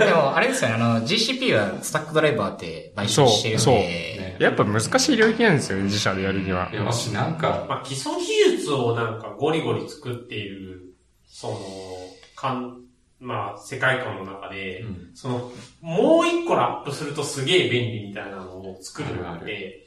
[0.05, 3.75] でも、も、あれですよね、あの、GCP はスタックドライバーって買収してるんで、そう。
[3.75, 4.37] そうね。
[4.39, 6.69] やっぱ難しい領域なんですよね、自社でやるには。
[6.73, 10.95] いや、もしなんか、まあ、基礎技術をなんかゴリゴリ作っている、
[11.27, 11.59] その、
[12.37, 12.83] かん、
[13.21, 15.11] まあ、世界観の中で、うん。
[15.15, 19.87] その、もう一個ラップするとすげえ便利みたいなのを作るのあるあで、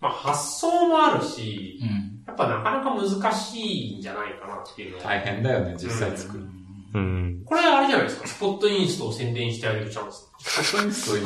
[0.00, 2.24] まあ、発想もあるし、うん。
[2.26, 3.60] やっぱなかなか難し
[3.94, 5.04] いんじゃないかなっていうのは。
[5.04, 6.44] 大変だよね、実際作る。
[6.94, 7.42] うん。
[7.44, 10.26] これあれじゃないですか、スポットインストを宣伝してあげるチャンス。
[10.38, 11.24] スポットインストいい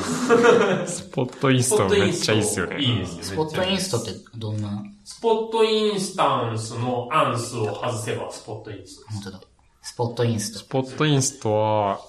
[0.78, 2.80] ですスポットインストめっちゃいいっすよね。
[2.80, 3.22] いいですよね。
[3.22, 9.22] スポットインストってどんな、スポットインスタンスのアンスを外せばスポットインストです。
[9.22, 9.40] 本当だ。
[9.82, 10.58] スポットインスト。
[10.58, 12.00] スポットインストは、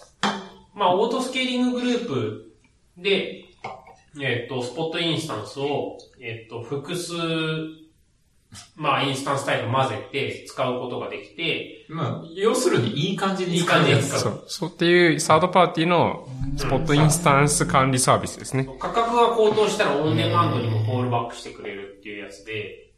[0.74, 2.52] まあ、オートスケーリンググループ
[2.98, 3.45] で、
[4.22, 7.14] えっ、と、スポットインスタンスを、えっ、と、複数、
[8.76, 18.68] まあ、インスタンスタイプ混ぜて使うことができて、まあ、要するにいい感じに使うやついい感じに使そう、そうっていうサードパーティーのスポットインスタンス管理サービスですね。
[18.80, 22.94] 価格が高騰したらオンデマンドにもフォールバックしてくれるっていうやつで、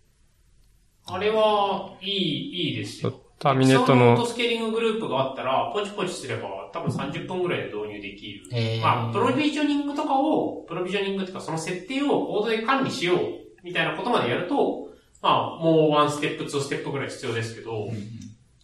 [1.05, 3.21] あれは、いい、いいですよ。
[3.39, 8.45] ターミネット既存オートの、スケーリンググループがあったら、ポチポチすれば多分30分ぐらいで導入できる。
[8.51, 8.81] えー。
[8.81, 13.19] まあ、プロビジョニングとかを、プロビジョニングとかその設定をコードで管理しよう
[13.63, 14.89] みたいなことまでやると、
[15.21, 17.89] まあ、もうワンステップ、ツーステップぐらい必要ですけど、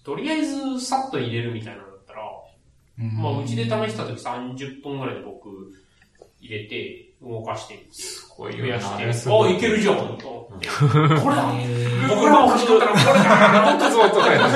[0.03, 2.21] とりあえずさっと入れるみたいなのだったら、
[2.99, 3.21] うん。
[3.21, 5.49] まあ、うちで試した時30分ぐらいで僕
[6.44, 7.80] 入れて動かして、
[8.36, 10.68] こういうの増やして、あいけるじゃんと思って。
[10.68, 14.48] これだえ僕が欲しかったらこれだ動くぞとかや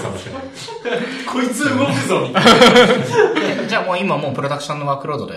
[0.00, 0.42] うかもしれない。
[1.32, 2.50] こいつ動くぞみたいな。
[3.62, 5.34] ーじゃあもう今もうプロダクションのワークロードで、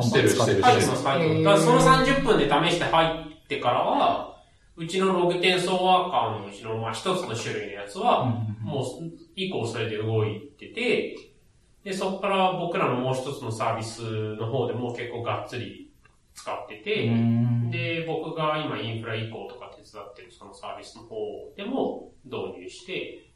[0.00, 0.96] してるしてるはい、してる。
[0.96, 1.44] その30分。
[1.44, 4.36] だからその30分で試して入ってからは、
[4.76, 8.24] うちのログ転送ワーカーのうちの、まあ、一つの種類のやつは、
[8.62, 8.84] もう、
[9.36, 11.16] 以降それで動いてて、
[11.84, 15.90] で、そこから僕らのもう一つのサービスの方でも結構がっつり
[16.34, 21.16] 使ってて、うんで、僕が今インフラ移行とか手伝ってるそのサービスの方
[21.56, 23.26] でも導入して、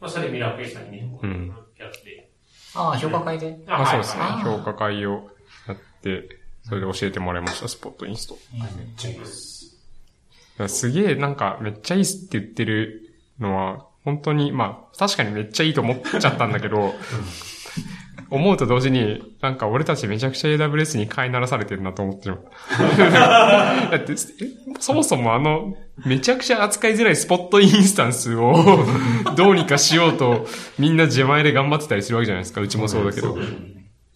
[0.00, 2.30] まあ、それミラクエさんに見てもらうやつで。
[2.74, 3.58] ああ、評価会で？
[3.66, 4.44] あ、そうですねはい。
[4.44, 5.30] 評価会を
[5.66, 6.28] やって、
[6.62, 8.36] それで教えてもらいました、スポットインスト。
[8.52, 9.78] めっちゃいいです。
[10.68, 16.94] すげえ、なんか、めっちゃいいっすって言ってるのは、本当に、まあ、確かにめっちゃいいと思っちゃったんだけど、
[18.30, 22.38] 思うと同時に、なんか俺たちめちゃくちゃ AWS に飼いならされてるなと思ってる。
[22.98, 24.16] だって、え
[24.80, 25.74] そもそもあの、
[26.04, 28.84] めちゃくちゃ扱いづらいスポットインスタンスを
[29.36, 30.46] どうにかしようと、
[30.78, 32.60] みんな自前で頑張ってたりするわけじゃないですか。
[32.60, 33.36] うちもそうだけど。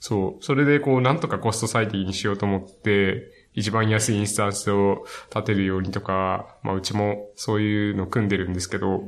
[0.01, 0.45] そう。
[0.45, 5.05] それでこう、なんとかコスト最適にしようと思って、一番安いインスタンスを
[5.35, 9.05] 立てるようにとか、まあうちもそういうの組んでるんですけど、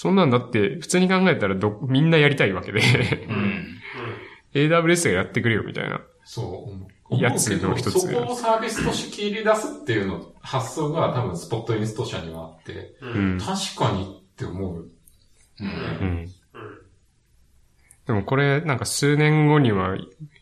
[0.00, 2.80] そんなんだって普通に考えたらど、みんなやりたいわけで、
[4.54, 6.00] AWS がやってくれよみたいな。
[6.24, 6.70] そ
[7.10, 7.16] う。
[7.16, 13.38] やつの一つそこをサービスとして切り出すっていうの、発想が多分スポットインスト社にはあって、うん。
[13.40, 14.88] 確かにって思う。
[15.58, 16.28] うん。
[18.06, 19.96] でもこれ、なんか数年後には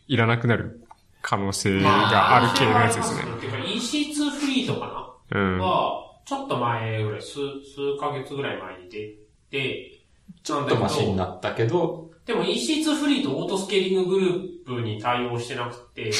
[0.07, 0.85] いらなくなる
[1.23, 3.23] 可能性がある系のやつですね。
[3.37, 5.41] っていうか EC2 フリートかな？
[5.41, 5.57] うん。
[5.57, 9.97] は、ちょっと前ぐらい、数、数ヶ月ぐらい前に出て、ちょ
[10.43, 16.11] ちょっとマシになったけど、でも EC2 フリートオートスケーリンググループに対応してなくて、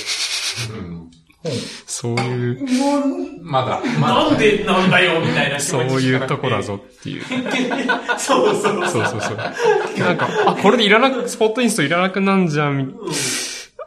[0.71, 1.11] うん、
[1.85, 4.29] そういう、まだ、まだ。
[4.29, 6.61] なんでなんだよみたいな気そういうとこだ。
[6.61, 7.23] ぞっていう。
[8.17, 8.87] そうそうそう。
[8.87, 9.37] そうそうそう。
[9.99, 12.93] なんか、あ、これでいらなく、スポットインストいらなくなんじゃん、み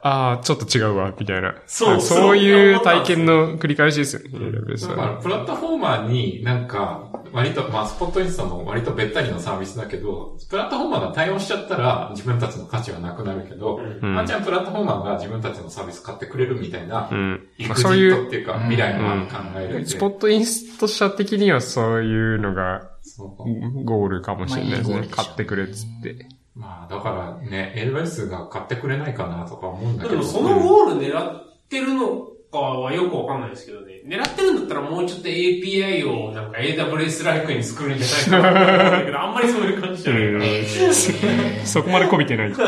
[0.02, 1.54] ああ、ちょっと違うわ、みたいな。
[1.66, 4.50] そうそうそういう体験の繰り返しですよね。
[4.52, 14.14] だかはら、プラットフォーマーになんか、割と、まあ、スポットインストも割とべったりのサービスだけど、プラットフォーマーが対応しちゃったら自分たちの価値はなくなるけど、うん。
[14.14, 17.48] ワンチャンプラットフォーマーが自分たちのサービス買ってくれるみたいなう、ん。
[17.76, 25.08] そういうっていうか、未来の案考えるスポットインスト社的にはそういうのがそうゴールかもしれないですね。
[25.10, 26.26] 買ってくれっつって。
[26.54, 30.16] まあ、だからね、AWS が買ってくれないかなとか思うんだけど。
[30.16, 34.02] でもそのゴール狙ってるのかはよくわかんないですけどね。
[34.04, 40.44] 狙ってるんだったらもうちょっと API をなんか AWS ライクに作るんじゃないかなけど、 あんまりそういう感じじゃないから。
[40.44, 42.52] えーそこまでこびてない。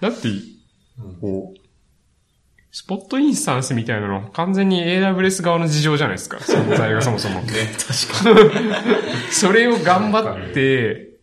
[0.00, 0.28] だって、
[1.20, 1.60] こう、
[2.70, 6.36] スポットインスタンスみたいなのは完全に AWS 側の事情じゃないですか。
[6.36, 7.40] 存在がそもそも。
[8.20, 8.50] 確かに。
[9.30, 11.15] それを頑張って、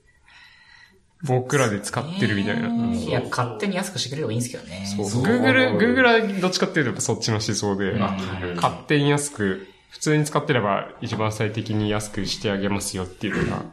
[1.24, 2.67] 僕らで使ってるみたいな。
[2.93, 4.86] いや、勝手に安くしてくれればいいんですけどね。
[4.86, 5.09] そう。
[5.09, 13.63] そう Google、Google はどっちかっていうとやっぱそっちの思想で、うん勝手に安く、普通に使ってれば一番最適に安くしてあげますよっていうのが、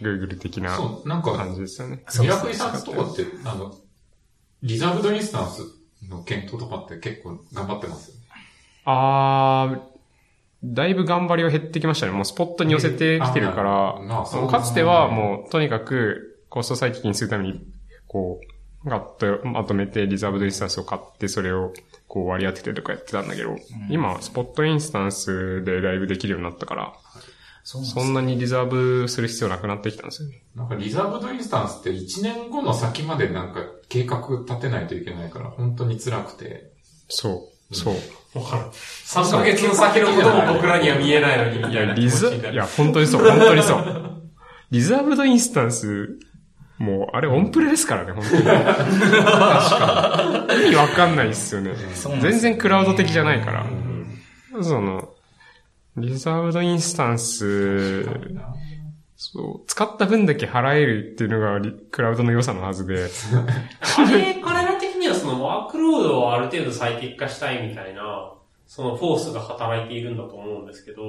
[0.00, 2.02] Google 的なそう、なんか、感じですよね。
[2.08, 3.74] そうミラクリさんとかって、あの、
[4.62, 5.62] リザーブドインスタンス
[6.08, 8.20] の検討とかって結構頑張ってますよね。
[8.84, 9.80] あー、
[10.64, 12.12] だいぶ頑張りは減ってきましたね。
[12.12, 17.66] もうスポットに寄せてきてるから、かつてはもう、とにかく、コスト最適にするために、
[18.06, 18.38] こ
[18.84, 21.72] う、ガッとまとめてリザーブドインスタンスを買って、それを
[22.08, 23.56] こう割り当ててとかやってたんだけど、
[23.88, 26.92] 今、スポットインスタンスでライブできるようになったから、
[27.64, 30.42] そんですそんなにリザーブする必要なくなってきたんですよね。
[30.54, 36.72] なんかリザーブドインスタンスって1年後の先までなんか計画立てないといけないから本当に辛くて。
[37.08, 37.94] そう、そう。
[38.38, 38.64] わかる。
[38.72, 44.22] 3ヶ月の先のことも僕らには見えないのに、みいや、リザ、いるや、本当にそう、本当にそう。
[44.72, 46.18] リザーブドインスタンス、
[46.78, 48.42] もう、あれオンプレですからね、本当に。
[48.42, 48.50] 確
[49.22, 50.66] かに。
[50.66, 51.72] 意味わかんないっすよね。
[52.20, 53.66] 全然クラウド的じゃないから。
[54.62, 55.10] その、
[55.96, 58.04] リザーブドインスタンス、
[59.16, 63.08] そう、使った分だけ払えるっていうのがクラウドの良さのはずで、
[63.98, 68.32] あれ、彼ら的にはそのワークロードをある程度最適化したいみたいな、
[68.66, 71.02] そのフォースが働いているんだと思うんですけど、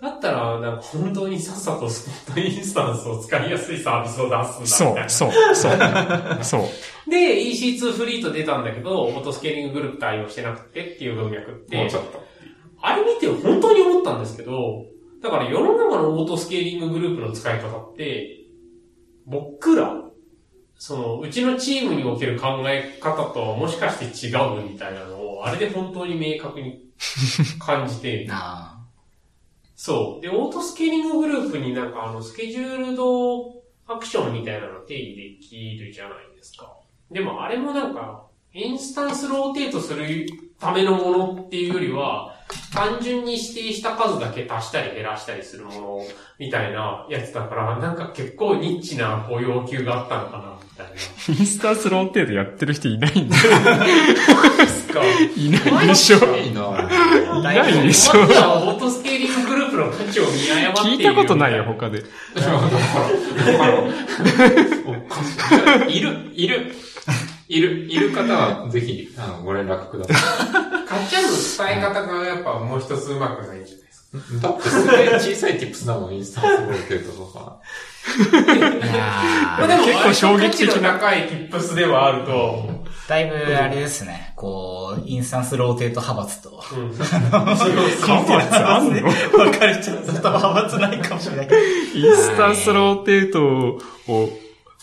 [0.00, 5.08] だったら、なんか本当にさっさとスポットインスタンスを使いやすいサービスを出すんだ。
[5.08, 7.10] そう、そう、そう、 そう。
[7.10, 12.22] で、EC2 フリート出たんだけど、オートスケーリンググループ対応してなくてっていう文脈って、もうちょっと。
[12.82, 14.84] あれ見て本当に思ったんですけど、
[15.22, 18.44] だから世の中のオートスケーリンググループの使い方って、
[19.24, 20.02] 僕ら、
[20.78, 26.82] その、うちのチームにおける考え方とはもしかして違うみたいなのを、あれで本当に明確に
[27.58, 28.85] 感じて、 あ
[29.76, 30.22] そう。
[30.22, 33.52] で、オートスケーリンググループになんかあの、スケジュールド
[33.86, 36.72] アクションみたいなの定義できるじゃないですか。
[37.10, 40.26] でもあれもなんか、インスタンスローテートする
[40.58, 42.34] ためのものっていうよりは、
[42.72, 46.04] 単純に指定した数だけ足したり減らしたりするもの
[46.38, 50.92] みたいなやつだから、なんか結構ニッチなこう要求があったのかな、みたいな。
[51.38, 53.36] インスタンスローテートやってる人いないんだ。
[53.36, 55.02] ですか。
[55.36, 56.18] いないでしょ。
[56.36, 58.20] いいないないでしょ。
[58.20, 60.98] まずはオートスケーリンググループの価値を見誤っている。
[60.98, 62.02] 聞いたことないよ、他で。
[65.88, 66.72] いる、いる、
[67.48, 74.16] いる、いる方はぜひ、あの、ご連絡くださかっちゃんの伝え方がやっぱもう一つうまくないんじゃないですか？
[74.38, 74.40] い。
[74.40, 77.60] だってすげえ小さい tips だもん、インスタンスローテートとか。
[77.60, 78.52] あ。
[78.54, 78.70] いや
[79.58, 82.70] まあでも結構衝撃的な割と価値の高い tips ではあると
[83.08, 84.32] だいぶあれですね。
[84.34, 86.60] こう、インスタンスローテート派閥と。
[86.74, 86.90] うん。
[86.90, 89.00] 派閥あんの？
[89.32, 89.98] 分かれちゃう。
[90.02, 91.60] 派閥ないかもしれないけど。
[91.60, 93.44] インスタンスローテート
[94.12, 94.30] を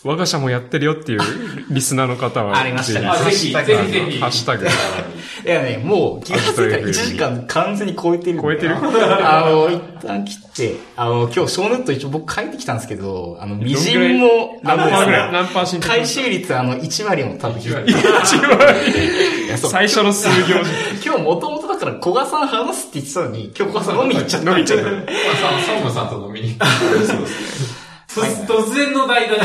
[0.04, 1.20] 我が社もやってるよっていう
[1.70, 3.00] リスナーの方は、ありました。
[3.00, 4.20] ねあ、ぜひ、ぜひぜひ。
[4.20, 4.66] ハッシュタグ。
[4.66, 8.76] いやね、もう気がついたら1時間完全に超えてる超えてる？
[8.76, 15.22] あの、一旦切って、あの、今日小ネタ一応僕書いてきたんですけど、あの、微塵も、何パーぐらい？
[15.22, 17.92] あの何パー進捗回収率あの、1割も多分、1割。
[17.92, 19.70] いやそう。
[19.70, 20.52] 最初の数行じ
[21.06, 24.50] 今日もともとだから古賀さん話すって言ってたのに、今日古賀さん飲みに行っちゃった。
[24.50, 26.56] 飲み行っちゃったまあ、ササムさんと飲みに。
[27.06, 27.83] そうです突
[28.20, 29.44] 突然の代打で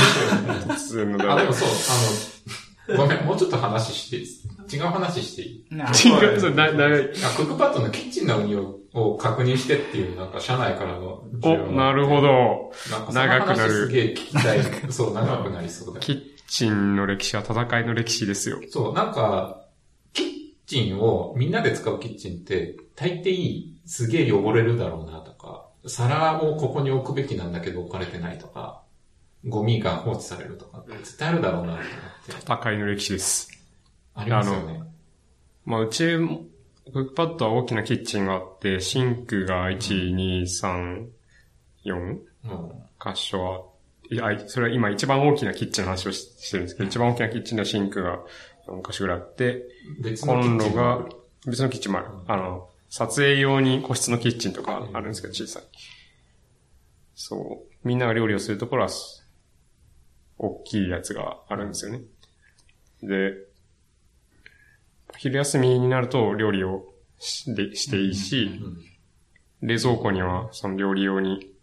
[0.78, 1.03] すよ。
[1.03, 1.47] 突然のあ、でだ。
[1.47, 1.70] もそう、
[2.89, 4.26] あの、ごめん、もうちょっと話していい
[4.72, 5.76] 違う話していい？
[5.76, 12.22] な違う、そう、な、な、あクックパッドのキッチンの運用を確認してっていう、なんか社内からのお、なるほ。
[12.22, 12.72] ど。
[12.91, 14.61] 長くなる話すげえ聞きたい。
[14.91, 18.59] そう、長くなりそうだよキッチンの歴史は戦いの歴史ですよ。
[18.70, 19.65] そう、なんか、
[20.13, 20.28] キッ
[20.67, 28.83] チンをみんなで使うキッチンって、大抵すげえ汚れるだろうなとか、皿をここに置くべきなんだけど置かれてないとか、
[29.45, 31.83] ゴミが放置されるとか、絶対あるだろうなって
[32.31, 32.53] 思って。
[32.67, 33.49] 戦いの歴史です。
[34.13, 34.83] ありますよね。
[35.66, 36.17] まあ、うち、
[36.91, 41.07] クックパッドは大きなキッチンがあって、シンクが1、2、3、
[41.86, 42.20] 4うん。
[42.99, 43.61] 箇所は、
[44.11, 48.20] いや、それは今一番大きなキッチンの話をししてるんですけど、一番大きなキッチンのシンクが
[48.67, 49.66] 4箇所ぐらいあって、
[50.01, 51.05] 別のキコンロが
[51.45, 52.07] 別のキッチンもある。
[52.28, 55.63] あの、撮影用に個室のキッチンとかあるんですけど、小さい。
[57.16, 57.87] そう。
[57.87, 58.89] みんなが料理をするところは、
[60.37, 62.01] 大きいやつがあるんですよね。
[63.03, 63.33] で、
[65.17, 68.61] 昼休みになると料理をしでしていいし、
[69.61, 71.53] 冷蔵庫にはその料理用に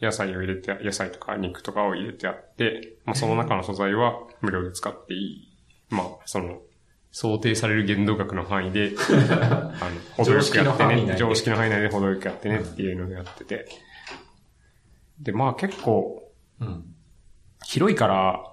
[0.00, 5.48] 野菜を入れて、野菜とか肉とかを入れてあって、まあ、その中の素材は無料で使っていい。
[5.90, 6.60] まあ、その、
[7.14, 8.90] 想定される限度額の範囲で、
[9.30, 9.88] あ
[10.18, 13.68] の、程よくやってね、常識の範囲内で程よくやってねっていうのをやってて。
[15.20, 16.84] で、まあ結構、うん。
[17.64, 18.44] 広いから、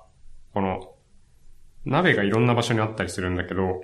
[0.54, 0.94] この、
[1.86, 3.82] 鍋がいろんな場所にあったりするんだけど、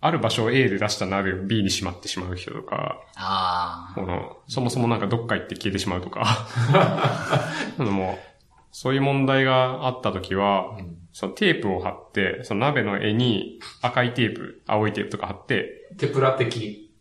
[0.00, 6.24] ある場所を A で出した鍋を B にしまってしまう人とか、あこの、そもそもなんかどっか行って消えてしまうとか、
[6.74, 8.35] あのもう、
[8.78, 16.92] そういう問題があった時は、うんそのテープを貼って、その鍋の絵に赤いテープ、青いテープとか貼って、テプラ的。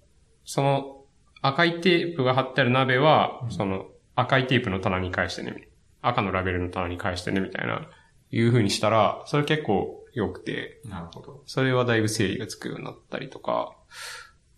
[0.45, 1.03] その
[1.41, 5.68] 赤いテープが貼ってある鍋は、その赤いテープの棚に返してね、
[6.02, 7.89] 赤のラベルの棚に返してね、みたいな、
[8.31, 11.43] いう風にしたら、それ結構良くて、なるほど。
[11.45, 13.76] それはだいぶ整理がつくようになったりとか、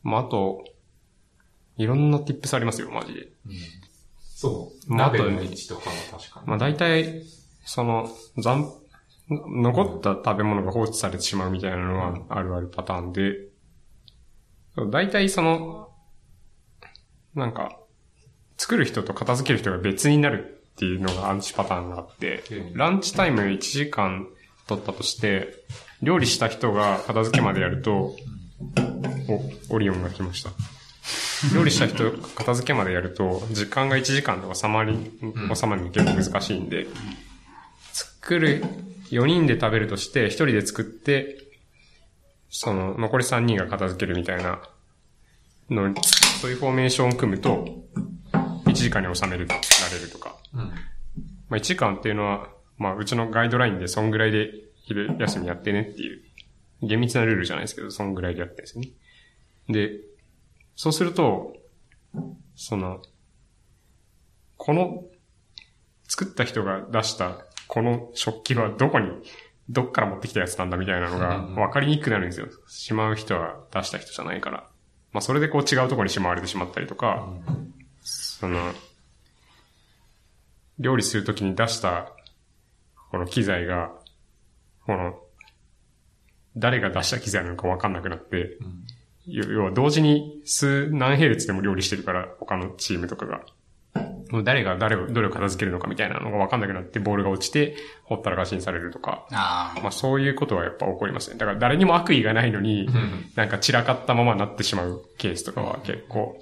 [0.04, 0.64] まあ、あと、
[1.78, 3.30] いろんな tips ありますよ、マジで。
[4.38, 4.94] そう。
[4.94, 6.48] まあ鍋の位置とかも確かに。
[6.48, 7.24] まあ、大体、
[7.66, 8.08] その、
[8.38, 8.72] 残、
[9.30, 13.34] 残った食べ物が放置されてしまうみたいなのはあるあるパターンで、
[14.92, 15.90] 大体その、
[17.34, 17.80] なんか、
[18.60, 24.28] 作る人と片付ける人が別になるっていうのがアンチパターンがあってうん、ランチタイム1時間
[24.68, 25.56] 取ったとして、
[26.04, 28.16] 料理した人が片付けまでやると、
[29.72, 30.52] お、オリオンが来ました。
[31.54, 35.12] 料理した人、片付けまでやると、時間が1時間で収まり、
[35.54, 36.88] 収まるの結構難しいんで、
[37.94, 38.64] 作る、
[39.12, 41.38] 4人で食べるとして、1人で作って、
[42.50, 44.62] その、残り3人が片付けるみたいな
[45.70, 45.94] の、
[46.42, 47.86] そういうフォーメーションを組むと、
[48.66, 49.62] 1時間に収める、られ
[50.02, 50.36] るとか。
[50.54, 50.60] うん。
[50.60, 50.72] ま
[51.52, 54.52] あ1時間っていうのは、まあうちのガイドラインでそんぐらいで
[54.84, 56.22] 昼休みやってねっていう、
[56.82, 58.90] 厳密なルールじゃないですけど、そんぐらいでやってるんですよね。
[59.70, 60.00] で、
[60.78, 61.58] そうすると、
[62.56, 63.02] その、
[64.56, 65.04] この、
[66.08, 69.10] 作った人が出したこの食器はどこに、
[69.70, 72.48] どっから持ってきたやつなんだみたいなのがうん分かりにくくなるんですよ。
[72.68, 74.70] しまう人は出した人じゃないから。
[75.12, 77.28] まあそれでこう違うところにしまわれてしまったりとか、
[78.02, 78.72] その、
[80.80, 82.12] 料理するときに出した、
[83.12, 83.92] この機材が、
[84.86, 85.20] この、
[86.56, 88.97] 誰が出した機材なのかわかんなくなって、要
[89.28, 93.42] 要は同時に数何ヘルツでも料理してるから、他のチームとかが。
[94.30, 99.80] もう誰が誰を、どれを片付けるのかみたいなのがわかんなくなって、ボールが落ちて、ほったらかしにされるとか、ああ。
[99.82, 101.38] まあそういうことはやっぱ起こりますね。
[101.38, 102.90] だから誰にも悪意がないのに、
[103.36, 106.40] なんか散らかったままになってしまうケースとかは結構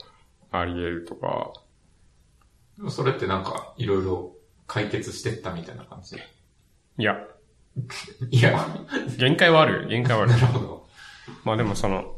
[0.51, 1.53] あり得るとか、
[2.77, 4.33] でもそれってなんか、いろいろ
[4.67, 6.17] 解決してったみたいな感じ？
[6.97, 7.17] いや、
[8.31, 8.67] いや、
[9.17, 9.87] 限界はある。
[9.87, 10.39] 限界はあるな。
[10.39, 10.87] るほど。
[11.43, 12.14] まあでもその、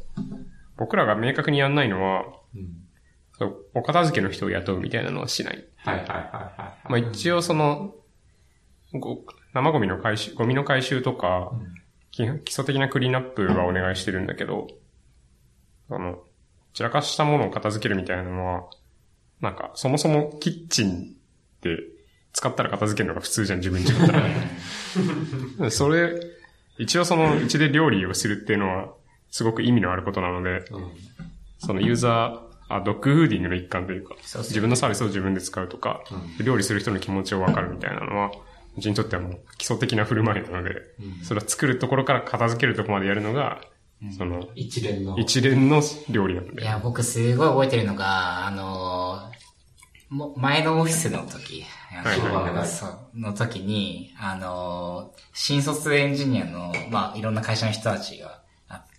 [0.78, 2.24] 僕らが明確にやんないのは、
[2.54, 2.88] うん。
[3.38, 5.64] そうお片付けの人を雇うみたいなのはしない。
[5.76, 6.16] はいはいはい
[6.60, 6.90] はい。
[6.90, 7.94] まあ一応その、
[8.94, 9.22] ご
[9.52, 11.52] 生ゴミの回収、ゴミの回収とか、
[12.10, 14.68] 基本基礎的なクリーンアップはお願いしてるんだけど、
[15.90, 16.22] あの、
[16.74, 18.64] 散らかしたものを片付けるみたいなのは、
[19.40, 21.16] なんか、そもそもキッチン
[21.60, 21.78] で
[22.32, 25.70] 使ったら片付けるのが普通じゃん、自分家だったら。
[25.70, 26.12] それ、
[26.78, 28.94] 一応その、うちで料理をするっていうのは、
[29.30, 30.90] すごく意味のあることなので、うん。
[31.58, 36.02] そのユーザー、あ、ドッグフーディングの一環というか、そうそう自分のサービスを自分で使うとか、
[36.44, 38.30] 料理する人の気持ちを分かるみたいなのは、
[38.76, 40.74] うちにとってはもう基礎的な振る舞いなので、
[41.22, 43.60] それは作るところから片付けるところまでやるのが、
[44.16, 45.18] その、一連の。
[45.18, 46.62] 一連の料理なので。
[46.62, 49.38] いや、僕すごい覚えてるのが、あのー
[50.10, 52.20] も前のオフィスの時、はいはい
[52.54, 58.37] はいの時に、あのー新卒エンジニアの、まあ、いろんな会社の人たちが、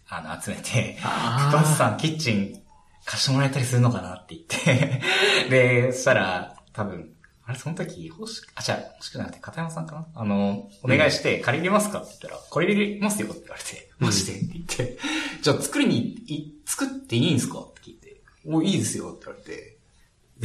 [0.09, 2.61] ああの、集めて、バスさん、キッチン
[3.05, 5.01] 貸してもらえたりするのかなって言って、
[5.49, 7.11] で、そしたら、多分、
[7.45, 10.07] あれ、その時、欲し、あ、じゃあ、欲しくなくて、片山さんかな？
[10.15, 14.33] あの、お願いして、借りれますかって言ったら、借りれますよって言われて、マジで？
[14.33, 14.97] って言って、
[15.41, 17.59] じゃあ作りにい、作っていいんですか？
[17.59, 19.68] って聞いて、お、いいですよって言われて、で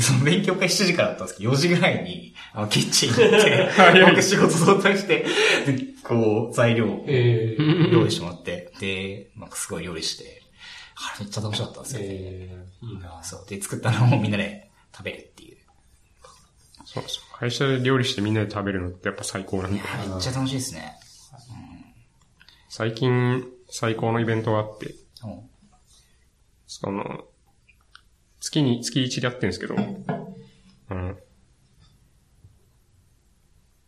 [0.03, 3.71] その勉強会7時からだったんですけど、4時ぐらいに、あの、キッチンに行って、
[4.11, 5.25] 僕仕事相談して、
[5.67, 10.43] で、こう、材料をえー、用意してもらって、で、なんかすごい料理して、
[10.97, 12.01] あれめっちゃ楽しかったんですよ。
[12.03, 13.47] えー、いいなそう。
[13.49, 15.59] で、作ったのをみんなで食べるっていう。
[16.85, 17.39] そうそう。
[17.39, 19.81] 会社で料理してみんなで食べるのってやっぱ最高なんで。
[19.81, 20.97] めっちゃ楽しいですね。
[22.69, 24.87] 最近、最高のイベントがあって、
[25.25, 25.41] うん
[26.67, 27.25] その、
[28.45, 29.75] 月に、月1でやってるんですけど、
[30.89, 31.15] あの、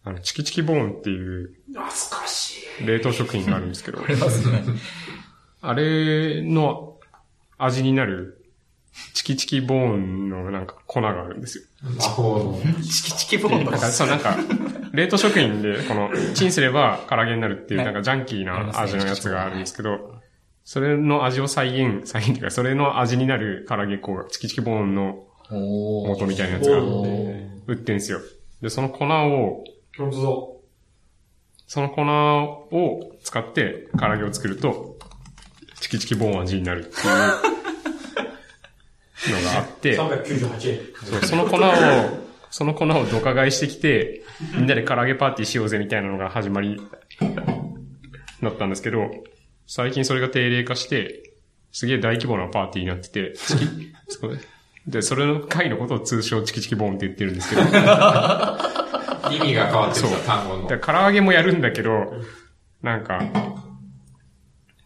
[0.03, 2.87] あの、チキチキボーンっていう懐かしい。
[2.87, 3.99] 冷凍食品があるんですけど、
[5.61, 6.99] あれの
[7.59, 8.47] 味になる、
[9.13, 11.65] チキチキボーンのなんか粉があるんですよ。
[11.99, 12.83] 魔法の。
[12.83, 14.39] チキチキボーンのなんか、そう、なんか、
[14.93, 20.17] 冷凍食品で、この、チンすれば唐揚げになるっていう、はいなんかジャンキーな味のやつがあるんですけど、
[20.67, 27.05] それの味を再現、再現っていうか、それの味になる唐揚げ粉が、チキチキボーンの元みたいなやつがお
[27.69, 28.19] 売ってんですよ。
[28.61, 29.65] で、その粉を、
[29.97, 30.61] 本当
[31.69, 34.99] その粉を使って唐揚げを作ると、
[35.81, 37.01] チキチキボーン味になるってい
[39.33, 40.09] うのがあって、だ。
[40.09, 40.81] 398円。
[41.05, 41.61] そうその粉を、
[42.51, 44.25] その粉をドカ買いしてきて、
[44.57, 46.81] みんなで唐揚げパーティーしようぜみたいなのが始まり、
[48.43, 49.09] だったんですけど、
[49.67, 51.33] 最近それが定例化して、
[51.73, 53.35] すげえ大規模なパーティーになってて、
[54.87, 57.65] で、それの回のことを通称チキチキボーンって言ってるんですけど、意
[59.41, 60.79] 味が変わってきた単語の。
[60.79, 62.15] 唐揚げもやるんだけど、
[62.83, 63.21] なんか、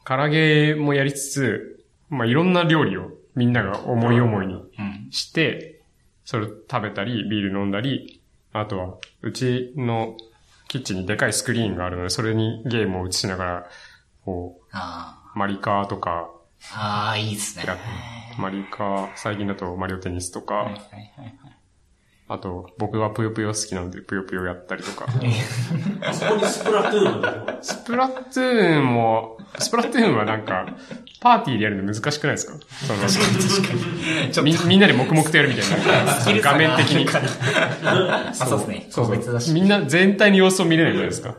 [0.07, 5.09] 唐揚げもやりつつ、まあ、いろんな料理をみんなが思い思いにうん。
[5.11, 5.83] して、
[6.25, 8.21] それを食べたり、ビール飲んだり、
[8.53, 10.17] あとは、うちの
[10.69, 13.67] キッチンにでかいスクリーンがあるので、それにゲームを映しながら、
[14.25, 16.29] こあう、マリカーとか、
[16.75, 17.09] あ。
[17.09, 17.65] ああ、いいですね。
[17.67, 17.77] や
[18.39, 20.79] マリカー、最近だとマリオテニスとか、はいはいは
[21.27, 21.35] い
[22.33, 25.07] あと、僕はぷよぷよ好きなので、ぷよぷよやったりとか。
[26.07, 30.65] あ そこにスプラトゥーンスプラトゥーンも、スプラトゥーンはなんか、
[31.21, 32.53] パーティーでやるの難しくないですか？
[32.87, 33.01] その
[34.31, 36.15] ちょっみ、みんなで黙々とやるみたいな。
[36.25, 37.09] と、画面的に。
[37.85, 38.87] あ、そうですね。
[38.91, 39.53] そう個別だし。
[39.53, 41.35] みんな全体の様子を見れないじゃないですか。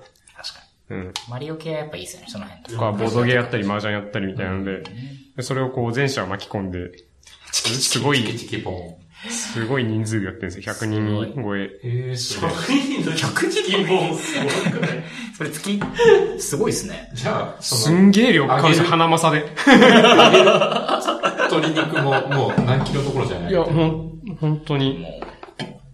[1.29, 4.83] マリオ系はやっぱいいですよね、その辺ととか、ボードゲーやったり、麻雀やったりみたいなので、
[5.35, 6.91] でそれをこう、全社を巻き込んで、
[7.51, 8.23] すごい。
[9.29, 10.73] すごい人数でやってるんですよ。
[10.73, 11.59] 100人超え。
[11.61, 12.47] へえ、それ。
[12.47, 15.03] 100人の100人もすごくない
[15.37, 15.79] それ月、
[16.39, 17.11] すごいですね。
[17.13, 19.45] じゃあ、すんげえ量買うし、あげる花正で。
[21.51, 23.51] 鶏肉ももう何キロどころじゃない。
[23.51, 25.05] いや、ほん、本当に、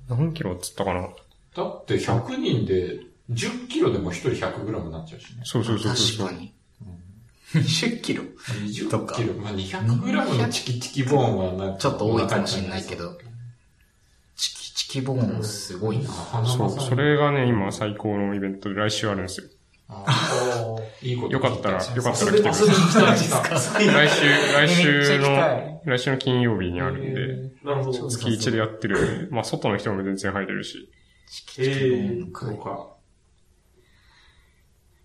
[0.09, 1.01] も何キロっつったかな。
[1.01, 5.41] だって100人で10キロでも1人100グラムになっちゃうしね。
[5.43, 6.27] そうそうそうそう。
[6.27, 6.53] 確かに。
[7.53, 9.33] 20キロ20とかキロ。
[9.33, 12.95] まあ、200グラムのチキチキボーンはなんかちょっと多いかもしれないけ。
[12.95, 13.17] ど。
[14.35, 16.09] チキチキボーンすごいな。
[16.45, 19.47] そう、それがね、今最高のイベントで来週あるんですよ。
[21.01, 23.87] いいことよかったら、よかったら来てください。
[23.87, 28.09] 来週、来週の、来週の金曜日にあるんで、なるほど。
[28.09, 29.29] 月1でやってる。
[29.31, 30.89] まあ、外の人も全然入れるし。
[31.57, 32.96] えー、そうか。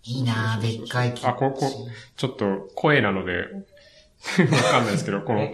[0.05, 1.71] いいなぁ、でっかいキあ、ここ、
[2.17, 3.33] ちょっと声なので、
[4.51, 5.53] わかんないですけど、この、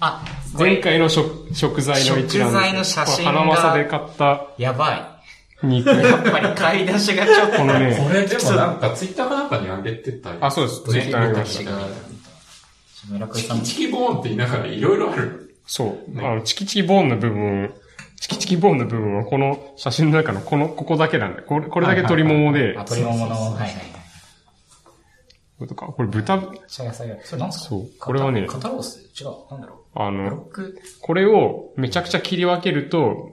[0.00, 0.24] あ、
[0.56, 5.18] 前回の食食材の一覧食材の写真が花正で買ったやば
[5.62, 5.92] 肉。
[5.92, 5.96] い。
[5.96, 7.56] やっぱり買い出しがちょっと。
[7.56, 10.38] このね、これでもなんかツイッターかなんかに上げてたり。
[10.40, 10.84] あ、そうです。
[10.84, 11.70] ツイッターにありました。
[11.72, 11.78] が。
[13.10, 15.56] 村上さんチキチキボーンって言いながらいろいろある。
[15.66, 16.18] そう。
[16.18, 17.74] あの、チキチキボーンの部分、
[18.20, 23.72] チキチキボーンの部分はこの写真の中のこの、ここだけなんで、これ、これだけ鶏ももで、あ、鶏ももの、はいはいはい。
[25.58, 26.40] これとか、これ豚。
[26.66, 27.52] それなんですか？
[27.52, 29.00] そうこれはね肩ロース？
[29.20, 29.50] 違う。
[29.50, 30.12] なんだろあう。
[30.12, 30.78] ブロの、ック？
[31.00, 33.30] これをめちゃくちゃ切り分けると、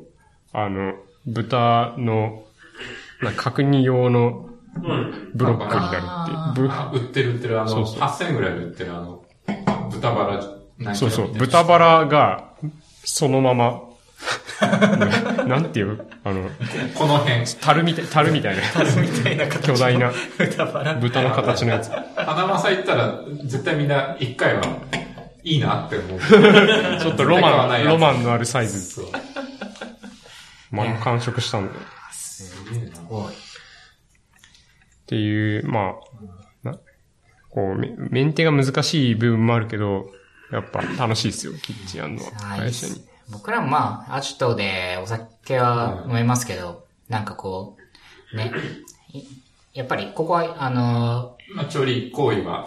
[0.54, 0.94] あの、
[1.28, 2.44] 豚の、
[3.22, 5.32] なんか角煮用のうん。
[5.34, 7.06] ブロックになるっていう。
[7.06, 9.24] 売ってる売ってる、あの、そうそう8000円ぐらいで売ってるあの、
[9.92, 10.44] 豚バラ、
[10.80, 11.34] 何そうそう。
[11.34, 12.54] 豚バラが、
[13.06, 13.82] そのまま、
[15.48, 16.50] なんていう、あの、
[16.96, 17.46] この辺。
[17.46, 18.62] 樽みたい、樽みたいな、
[19.02, 20.94] みたいな形巨大な豚バラ。
[20.96, 21.90] 豚の形のやつ。
[22.16, 24.64] 花正行ったら、絶対みんな一回は、
[25.44, 26.20] いいなって思う。
[27.00, 28.82] ちょっとロマン、ロマンのあるサイズ。
[28.82, 29.06] そう。
[30.72, 31.74] まあ、完食したんで。
[31.74, 31.74] っ
[32.12, 32.56] す
[33.08, 33.34] ごい。
[35.06, 35.94] ていう、ま
[36.64, 36.78] あ、な、
[37.50, 40.08] こう、メメンテが難しい部分もあるけど、
[40.52, 42.32] やっぱ楽しいですよ、キッチンやるのは。
[42.58, 43.15] 会社に。
[43.30, 47.78] 僕らもまあ、アジトでお酒は飲めますけど、なんかこ
[48.34, 48.52] う、ね、
[49.14, 49.24] い
[49.74, 52.64] やっぱりここは、あのまあ、調理行為は、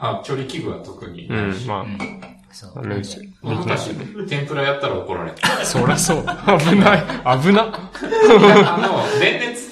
[0.00, 1.32] あ、調理器具は特にう。
[1.32, 2.20] ん、まー、うん、
[2.50, 2.72] そう。
[2.76, 3.30] あ、ダメですよ。
[3.42, 3.90] まあ昔、
[4.28, 5.64] 天ぷらやったら怒られた。
[5.64, 6.22] そりゃそう。
[6.22, 7.38] 危ない。
[7.40, 7.90] 危な。
[8.66, 9.68] あの、電熱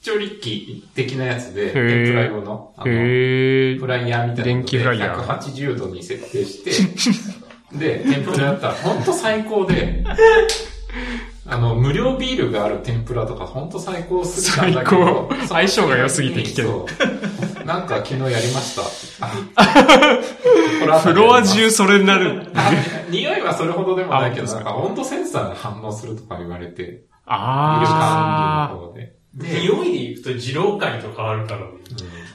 [0.00, 6.70] 調理器的なやつで、ー天ぷら用の、あの、へフライヤーみたいなの電気フライヤー180度に設定して、
[7.74, 10.04] で、天ぷらやったら ほんと最高で、
[11.46, 15.46] あの、無料ビールがある天ぷらとかほんと最高すぎたんだけど、最高。
[15.48, 16.86] 相性が良すぎて危険そ
[17.62, 17.66] う。
[17.66, 18.82] なんか昨日やりました。
[21.00, 22.50] フロア中それになる。
[22.54, 22.70] あ
[23.10, 29.12] 匂いはそれほどでもないけど、あなんか温度センサーが反応するとか言われて、あ管理の方で。
[29.36, 31.66] 匂いでいくと二郎会と変わるからね。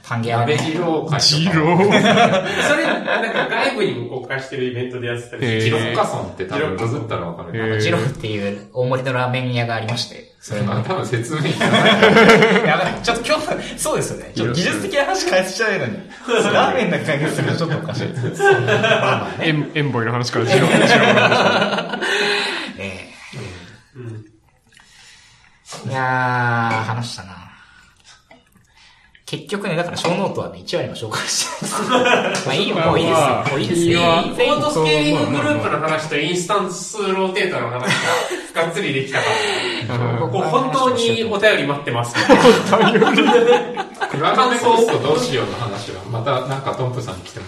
[0.10, 0.72] パンゲア鍋ね。
[0.74, 1.20] 二郎会とか。
[1.20, 1.86] ジロー。
[2.68, 10.74] それ、なんか外部にも公開してるイベントでやってたりへージロッカソンって多分ググったらわかるジローっていう大盛りのラーメン屋がありまして、それの。
[10.74, 12.66] まあ多分説明いらない。
[12.66, 14.32] やばい、ちょっと今日、そうですよね。
[14.36, 15.94] ちょっと技術的な話返しちゃうのに。
[16.54, 18.08] ラーメンの解説するとちょっとおかしい。
[19.42, 22.00] エン、エンボイの話からジロー、 ジローの話。
[22.80, 23.10] え
[23.96, 24.26] うん。
[25.88, 27.39] えいやー、話したな。
[29.30, 32.48] 結局ね、だから小ノートはね、1割も紹介してないです。
[32.48, 33.28] まあいいよ、もういいですよ。
[33.52, 33.86] もういいですよ。
[33.86, 37.82] いいわいいコードスケーリンググループの話とインスタンスローテーターの話
[38.56, 39.26] ががっつりできたか
[40.04, 40.18] ら。
[40.18, 42.16] ここ本当にお便り待ってます。
[42.16, 42.22] ク
[44.20, 47.46] ラウドネクストどうしようの話は、またなんかトンプさんに来ても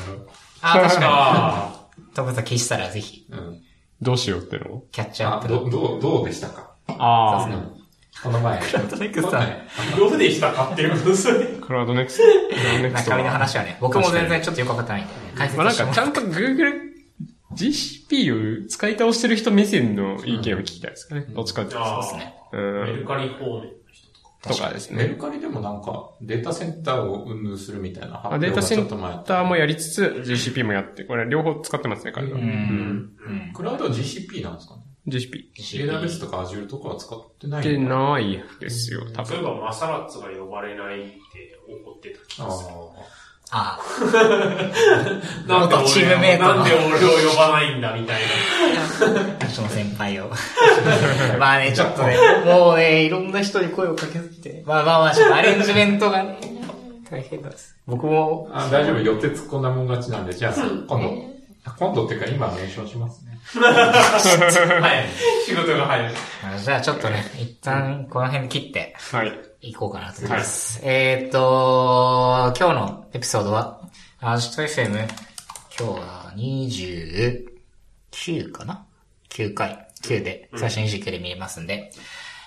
[0.61, 2.03] あ、確かあに。
[2.13, 3.41] トムさん消したらぜひ、らう。
[3.41, 3.61] うん。
[4.03, 6.73] どうしようってのキャッチアッあ、プどう、どう、どうでしたか？
[6.89, 7.80] あうん
[8.23, 8.59] この前。
[8.61, 11.47] クラウドネクストはねあ、どうでしたかっていうことですね。
[11.61, 12.23] あ、クラウドネクスト。
[12.55, 16.91] クラウドネクスト中身の話はね、僕も全然ちょっとよくわかってないんで、解説まあなんかちゃんと Google
[17.55, 21.25] GCP を使い倒してる人目線の意見を聞きたいですかね。
[21.29, 21.85] どっちかっていうと。
[21.99, 22.33] あそうですね。
[22.53, 23.05] うメルん。
[23.07, 24.55] カリ方面の人とか。
[24.55, 25.15] とかですメルね。
[25.15, 29.13] カリでもなんか、データセンターを運営するみたいな発あ表がデータセンちょっと前。
[29.25, 32.37] ターもやりつつ GCP もやって、これ両方使ってますね、彼は。
[32.37, 32.41] う。
[32.41, 32.49] うんん。
[32.49, 33.53] うん。
[33.53, 35.53] クラウドは GCP なんですかね GCP。
[35.55, 39.25] ?AWS とか Azure とかは使ってないでないですよ、多分。
[39.25, 42.75] そういえばマサラッツが呼ばれないって怒ってた気がする。
[43.53, 43.77] あ
[45.45, 48.21] なんチームメイトのなんで俺を呼ばないんだみたい
[49.43, 50.31] あ、その先輩を。
[51.37, 52.15] まあね、ちょっとね、
[52.45, 54.63] もうね、いろんな人に声をかけすぎて。
[54.65, 56.39] まあまあまあ、ちょっとアレンジメントがね、
[57.11, 57.75] 大変なんです。
[57.85, 60.53] 僕も、あ大丈夫、寄って突っ込んだもん勝ちなんで、じゃあ、
[60.87, 61.11] 今度、
[61.77, 63.30] 今度っていうか今メンションしますね。
[63.59, 63.67] な。
[63.67, 65.07] はい。
[65.45, 66.09] 仕事が入る。
[66.43, 69.33] あじゃあちょっとね、一旦この辺で切ってはい。
[69.61, 70.79] いこうかなと思います。
[70.83, 73.81] えーっと、今日のエピソードは、
[74.19, 75.07] アジト FM、今
[75.77, 78.85] 日は29かな
[79.29, 81.91] ?9 回、9で、最初29で見れますんで、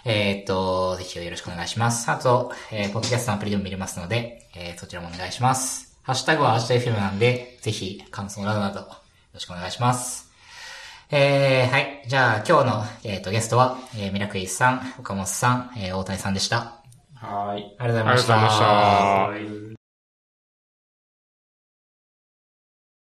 [0.05, 2.10] えーっと、ぜひよろしくお願いします。
[2.10, 5.97] あと、えー、ポッドキャストのアプリでも見れますので、えー、そちらもお願いします。
[6.02, 8.86] ハッシュタグはアジト FM なんで、ぜひ感想などなど、よ
[9.32, 10.23] ろしくお願いします。
[11.10, 12.05] えー、はい。
[12.09, 16.82] じゃあ、今日の、えー、とゲストは、えー、ミラクリスさん、岡本さん、えー、大谷さんでした。
[17.14, 17.76] はーい。
[17.78, 18.35] ありがとうございました。
[18.35, 19.74] ありがとうございました。
[19.74, 19.84] はい